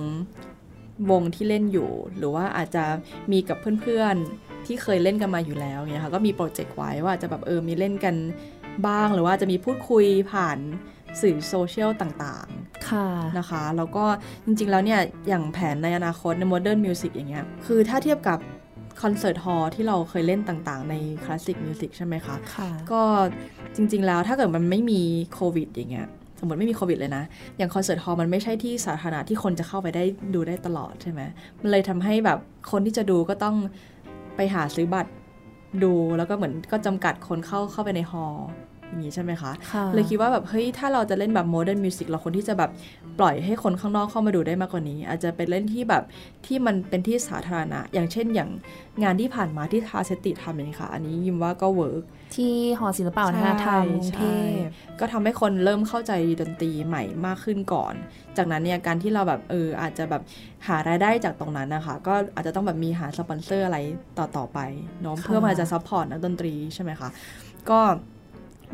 [1.11, 2.83] วงที่เล่นอยู่ หรือว่าอาจจะ
[3.31, 8.15] มีกับเพื่อนๆ ที่เคยเล่นกันมาอยู่แล้วเนี่ยค่ะก็มีโปรเจกต์ไว้ว่าจะแบบเออมีเล่นกัน
[8.87, 10.57] บ้างหรือว่าจะมีพูดคุยผ่าน
[11.21, 12.47] สื่อโซเชียลต่าง
[12.89, 14.05] ค่ะๆนะคะ แล้วก็
[14.45, 18.39] จริงๆ แล้วเนี่ย อย่างแผนในอนาคตใน modern music อย่างเงี้ย คือถ้าเทียบกับ
[19.01, 23.01] concert hall ที่เราเคยเล่นต่างๆ ใน classic music ใช่ไหมคะ ค่ะ ก็
[23.75, 25.01] จริงๆ แล้วถ้าเกิดมันไม่มี
[25.33, 26.07] โควิดอย่างเงี้ย
[26.39, 27.23] สมมติไม่มีโควิดเลยนะ
[27.57, 30.03] อย่าง concert hall มันไม่ใช่ที่สาธารณะที่คนจะเข้าไปได้
[30.33, 31.21] ดูได้ตลอดใช่ไหม
[31.61, 32.39] มันเลยทำให้แบบ
[32.71, 33.55] คนที่จะดูก็ต้อง
[34.35, 35.11] ไปหาซื้อบัตร
[35.83, 38.47] ดูแล้วก็เหมือนก็จำกัดคนเข้าเข้าไปใน hall
[38.87, 42.71] อย่างนี้ใช่ไหมคะค่ะเลยคิดว่าแบบเฮ้ยถ้าเราจะเล่นแบบ modern music เราควรที่จะแบบ
[43.19, 46.03] ปล่อยให้คนข้างนอกเข้ามาดูได้มากกว่านี้ อาจจะเป็นเล่นที่แบบ
[46.45, 48.49] ที่มันเป็นที่สาธารณะ อย่างเช่นอย่าง
[49.03, 52.03] งานที่ผ่านมาที่ทาเซติทำอย่างนี้ค่ะ อันนี้ยิมว่าก็ work
[52.35, 54.59] ที่หอศิลปะวัฒนธรรมกรุงเทพ
[54.99, 56.11] ก็ทำให้คนเริ่มเข้าใจ
[56.41, 57.93] ดนตรีใหม่มากขึ้นก่อน
[58.37, 60.21] จากนั้นเนี่ยการที่เราแบบเอออาจจะแบบ
[60.67, 63.77] หารายได้จากตรงนั้นนะคะก็อาจจะต้องแบบมีหาสปอนเซอร์อะไร
[64.17, 64.59] ต่อต่อไป
[65.01, 67.09] เนาะค่ะเพื่อมาจะ support นักดนตรีใช่ไหมคะ
[67.69, 67.79] ก็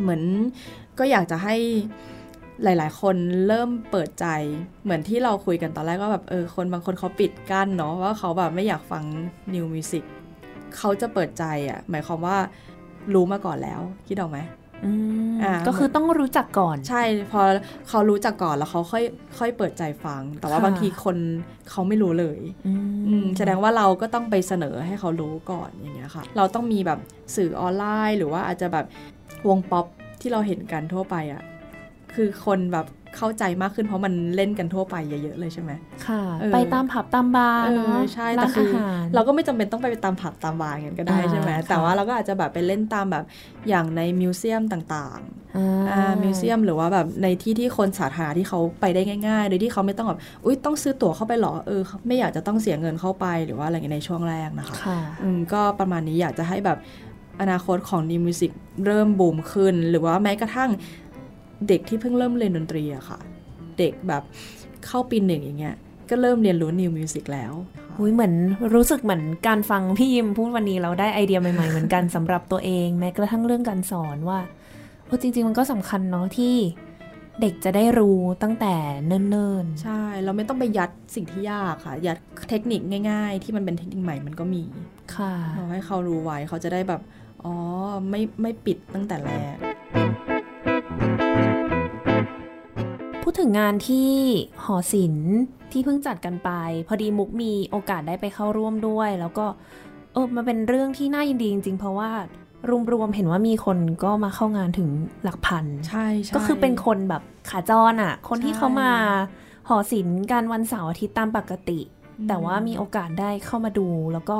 [0.02, 0.22] เหมือน
[1.00, 1.56] ก็อยากจะให้
[2.64, 3.16] หลาย ๆ คน
[3.48, 4.28] เริ่มเปิดใจ
[4.84, 9.04] เหมือนที่เราคุยกันตอนแรกก็แบบเออคนบางคนเขาปิดกั้นเนาะว่าเขาแบบไม่อยากฟัง
[9.54, 10.04] นิวมิวสิก
[10.78, 12.38] เขาจะเปิดใจอะ่ะ หมายความว่า
[13.14, 14.40] รู้มาก่อนแล้วคิดออกไหม
[14.86, 14.92] อื
[15.32, 17.42] มอ่าก็คือต้องรู้จักก่อน ใช่ พอ
[17.90, 19.04] เขารู้จักก่อนแล้วเขาค่อย
[19.38, 21.18] ค่อยเปิดใจฟัง แต่ว่าค่ะบางทีคน
[21.70, 27.00] เขาไม่รู้เลยอืมอืมแสดงว่าเราก็ต้องไปเสนอให้เขารู้ก่อนอย่างเงี้ยค่ะ เราต้องมีแบบ
[27.36, 28.86] สื่อออนไลน์ หรือว่าอาจจะแบบ
[29.48, 29.86] วงป๊อป
[30.22, 31.42] ที่เราเห็นกันทั่วไปอะ่ะ
[32.16, 35.72] คือคนแบบเข้าใจมากขึ้นเพราะมันเล่นกันทั่วไปเยอะๆเลยใช่ไหม
[36.08, 43.24] ค่ะเออไปตามผับตามบาร์เอเนาะอใช่แต่ร้านคือาอหารเราก็ไม่จำเป็นต้องไปตามผับตามบาร์อย่างนั้นก็ได้อ่าใช่ไหมค่ะแต่ว่าเราก็อาจจะแบบไปเล่นตามแบบ
[43.70, 56.78] อย่างใน museum ต่างๆอ่าอ่า museumหรือว่าแบบในที่ที่คนสาธารณะที่เขาไปได้ง่ายๆ โดยที่เขาไม่ต้องแบบอุ้ยต้องซื้อตั๋วเข้าไปเหรอเออไม่อยากจะต้องเสียเงินเข้าไปหรือว่าอะไรอย่างเงี้ยในช่วงแรกนะคะค่ะอืมก็ประมาณนี้อยากจะให้แบบ
[57.42, 58.52] อนาคตของนิวมิวสิก
[58.86, 60.70] เริ่มบูมขึ้น หรือว่าแม้กระทั่ง
[61.68, 63.20] เด็กที่เพิ่งเริ่มเรียนดนตรีอะค่ะ
[63.80, 64.24] เด็กแบบ
[64.86, 65.76] เข้าปีหนึ่งอย่างเงี้ย
[66.10, 67.54] ก็เริ่มเรียนรู้ new music แล้ว
[67.88, 68.34] ค่ะหุยเหมือน
[68.74, 74.40] รู้สึกเหมือนการฟังพี่ยิมพูดวันนี้เราได้ไอเดียใหม่ๆ เหมือนกันสำหรับตัวเองแม้กระทั่งเรื่องการสอนว่า
[75.06, 76.56] โอ้จริง ๆ มันก็สำคัญเนาะที่
[77.42, 78.76] เด็กจะได้รู้ตั้งแต่
[79.08, 82.18] เนิ่นใช่ เราไม่ต้องไปยัดสิ่งที่ยากค่ะ ยัด
[82.50, 87.02] เทคนิคง่าย ๆ ที่มันเป็นเทคนิคใหม่มันก็มีๆค่ะเราให้เขารู้ไว้เขาจะได้แบบ
[87.46, 87.56] อ๋อ
[88.10, 89.56] ไม่ไม่ปิดตั้งแต่แรก
[93.24, 94.10] พูดถึงงานที่
[94.64, 95.36] หอศิลป์
[95.72, 96.50] ที่เพิ่งจัดกันไป
[96.88, 99.46] พอดีมุกมีโอกาสได้ไปเข้าร่วมด้วย แล้วก็
[100.14, 102.10] เออมันเป็นเรื่องที่น่ายินดีจริงๆ เพราะว่า
[102.94, 104.90] รวมๆเห็นว่ามีคนก็มาเข้างานถึง
[105.24, 108.92] หลักพัน ใช่ใช่ก็คือเป็นคนแบบขาจรอะ คนที่ใช่เขามา
[109.70, 111.80] หอศิลป์การวันเสาร์อาทิตย์ตามปกติ
[112.20, 114.38] อืมแต่ว่ามีโอกาสได้เข้ามาดูแล้วก็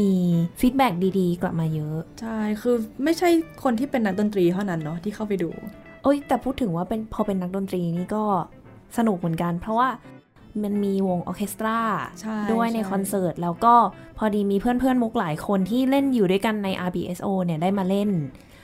[0.00, 0.12] มี
[0.60, 0.88] feedback
[1.18, 3.28] ดีๆ กลับมาเยอะ ใช่ คือไม่ใช่
[3.62, 5.50] คนที่เป็นนักดนตรีเท่านั้นเนาะที่เข้าไปดู
[6.02, 8.24] เอ้ยแต่พูดถึงว่าเป็นพอเป็นนักดนตรีนี่ก็
[8.96, 9.88] สนุกเหมือนกัน เพราะว่า
[10.62, 11.78] มันมีวงออร์เคสตรา
[12.20, 13.74] ใช่ด้วยในใช่คอนเสิร์ต แล้วก็
[14.18, 18.10] พอดีมีเพื่อนๆมุกหลายคนที่เล่นอยู่ด้วยกันใน RBSO เนี่ยได้มาเล่น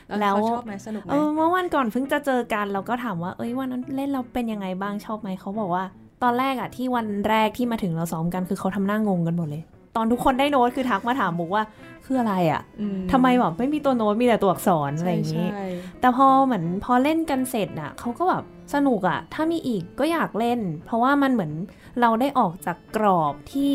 [0.09, 5.85] แล้วแล้วเขาชอบไหมสนุกไหมเออเมื่อวันก่อนเพิ่งจะเจอกันเราก็ถามว่า เอ้ยวันนั้นเล่นเราเป็นยังไงบ้างชอบไหมเขาบอกว่า
[6.23, 9.63] ตอนแรกอะที่วันแรกที่มาถึงเราซ้อมกันคือเขาทำหน้างงกันหมดเลย
[9.97, 11.65] ตอนทุกคนได้โน้ตคือทักมาถามมุกว่า
[12.07, 15.65] คืออะไรอะอืทำไมแบบไม่มีตัวโน้ตมีแต่ตัวอักษรอะไรอย่างนี้ใช่
[16.01, 21.53] แต่พอเหมือนพอเล่นกันเสร็จน่ะเขาก็แบบสนุกอะถ้ามีอีกก็อยากเล่น เพราะว่ามันเหมือน
[22.01, 23.73] เราได้ออกจากกรอบที่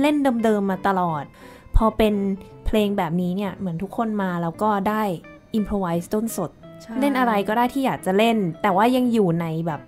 [0.00, 1.24] เล่นเดิมๆมาตลอด
[1.76, 2.14] พอเป็น
[2.66, 5.02] เพลงแบบนี้เนี่ยเหมือนทุกคนมาแล้วก็ได้
[5.54, 6.50] อิมพรไวส์ต้นสด
[6.82, 9.80] ใช่เล่นอะไรก็ได้ที่อยากจะเล่น แต่ว่ายังอยู่ในแบบ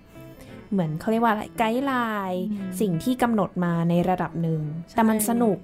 [0.72, 1.94] เหมือนเขาเรียกว่าอะไรไกด์ไล
[2.30, 5.58] น์อืมสิ่งที่กำหนดมาในระดับหนึ่งใช่แต่มันสนุก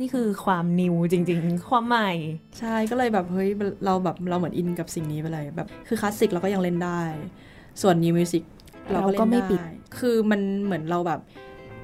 [0.00, 2.10] นี่คือความนิวจริง ๆ ความใหม่
[2.58, 3.48] ใช่ก็เลยแบบเฮ้ย
[3.84, 7.00] เราแบบเราเหมือนอินกับสิ่งนี้ไปเลยแบบคือคลาสสิกเราก็ยังเล่นได้
[7.82, 8.42] ส่วน new music
[8.92, 11.20] เราก็เล่เราก็นไม่ปิดได้คือมันเหมือนเราแบบ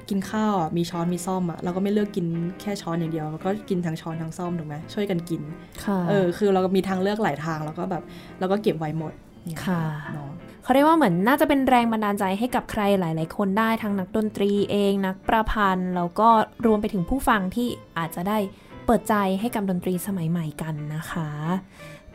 [0.09, 2.25] กินข้าวอะมีช้อนมีซ่อมอะเราก็ไม่เลือกกิน
[2.61, 5.41] แค่ช้อนอย่างเดียวเราก็กินทั้งช้อนทั้งซ่อมถูกไหมช่วยกันกิน
[5.85, 8.03] ค่ะเออคือเราก็มีทางเลือกหลายทางแล้วก็แบบ
[8.39, 9.13] เราก็เก็บไว้หมด
[9.45, 9.81] เนี่ยค่ะ
[10.13, 10.30] เนาะ
[10.63, 16.29] เขาเรียกว่าเหมือนน่าจะเป็นแรงบันดาลใจให้กับใครหลาย ๆ คนได้ทั้งนักดนตรีเองนักประพันธ์ แล้วก็
[16.65, 18.37] รวมไปถึงผู้ฟังที่อาจจะได้
[18.85, 21.29] เปิดใจให้กับดนตรีสมัยใหม่กันนะคะ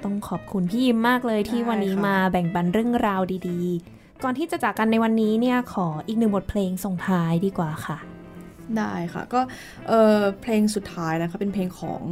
[0.04, 7.98] ต้องขอบคุณพี่ยิมมากเลยที่วันนี้มาแบ่งปันเรื่องราวดีๆ ก่อนที่จะจากกันในวันนี้เนี่ยขออีกหนึ่งบทเพลงส่งท้ายดีกว่าค่ะ
[8.76, 9.40] ได้ค่ะก็
[9.88, 12.02] เออเพลงสุดท้ายนะคะเป็นเพลงของ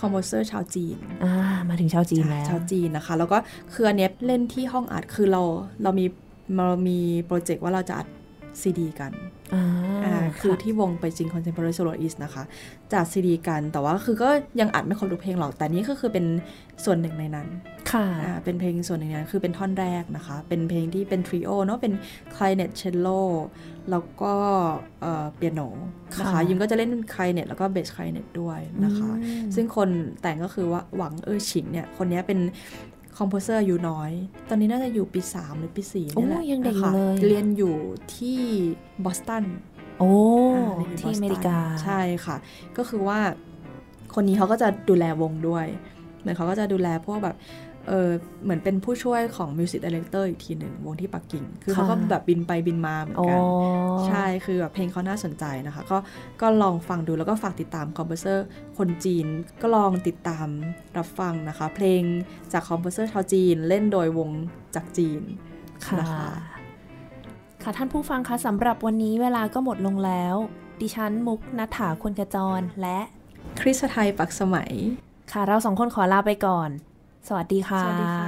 [0.00, 1.32] composer ชาวจีนอ่า
[1.68, 3.38] มาถึงชาวจีนแล้วชาวจีนนะคะ แล้วก็
[3.72, 5.42] คืออันเนี้ยเล่นที่ห้องอัดคือเรา
[5.82, 6.06] เรามี
[6.66, 8.08] เรามีโปรเจกต์ว่าเราจะอัด
[8.60, 9.37] ซีดี กันอ่าอ่า
[10.40, 12.42] คือที่วง Beijing Contemporary Soloist นะคะ
[12.92, 14.30] จัดซีดีกันแต่ว่าคือก็
[14.60, 16.24] ยังอัดไม่ครบทุกเพลงหรอก แต่นี่ก็คือเป็น
[16.84, 17.48] ส่วนหนึ่งในนั้น
[17.92, 21.92] ค่ะอ่าเป็นเพลงส่วนหนึ่งในนั้นคือเป็นท่อนแรกนะคะ เป็นเพลงที่เป็นทริโอเนาะเป็น
[22.36, 23.08] คล r เน t เชลโล
[23.90, 24.34] แล้วก็
[25.00, 25.60] เอ่อเปียโน
[26.18, 29.88] นะคะค่ะยิมก็จะเล่นคล r เน t แล้วก็ bass clarinet ด้วยนะคะอืมซึ่งคน
[30.22, 32.38] แต่งก็คือว่าหวังเออฉิงเนี่ย คนเนี้ยเป็น
[33.18, 34.10] composer อายุน้อย
[34.48, 37.76] ตอนนี้น่าจะอยู่ปี 3 หรือปี4นี่แหละโอ้ยังเด็กอยู่นะคะเลย เรียนอยู่
[38.16, 38.40] ที่
[39.04, 39.44] บอสตัน
[40.00, 40.12] โอ้
[40.56, 42.36] อ่าเรียนอยู่ที่บอสตันอเมริกา ใช่ค่ะ
[42.76, 43.18] ก็คือว่า
[44.14, 45.66] คนนี้เขาก็จะดูแลวงด้วย
[46.20, 47.36] เหมือนเขาก็จะดูแลพวกแบบ
[47.88, 48.10] เออ
[48.44, 53.40] เหมือนเป็นผู้ช่วยของ music director อีกทีหนึ่งวงที่ปักกิ่ง คือเขาก็ค่ะแบบบินไปบินมาเหมือนอ๋อกัน
[54.08, 55.98] ใช่คือแบบเพลงเขาน่าสนใจนะคะ ก็
[56.40, 58.46] ก็ลองฟังดูแล้วก็ฝากติดตาม composer
[58.78, 59.26] คนจีน
[59.62, 60.48] ก็ลองติดตาม
[60.98, 62.02] รับฟังนะคะ เพลง
[62.52, 64.30] จาก composer ชาวจีน เล่นโดยวง
[64.74, 65.20] จากจีน
[65.86, 66.28] ค่ะนะคะ
[67.62, 70.34] ค่ะท่านผู้ฟังคะสำหรับวันนี้เวลาก็หมดลงแล้ว
[70.80, 72.98] ดิฉันมุกนัฐถาคนกระจรและ
[73.60, 74.72] คริสไทยปักสมัย
[75.32, 76.70] ค่ะเราสองคนขอลาไปก่อน
[77.28, 78.27] สวัสดีค่ะ สวัสดีค่ะ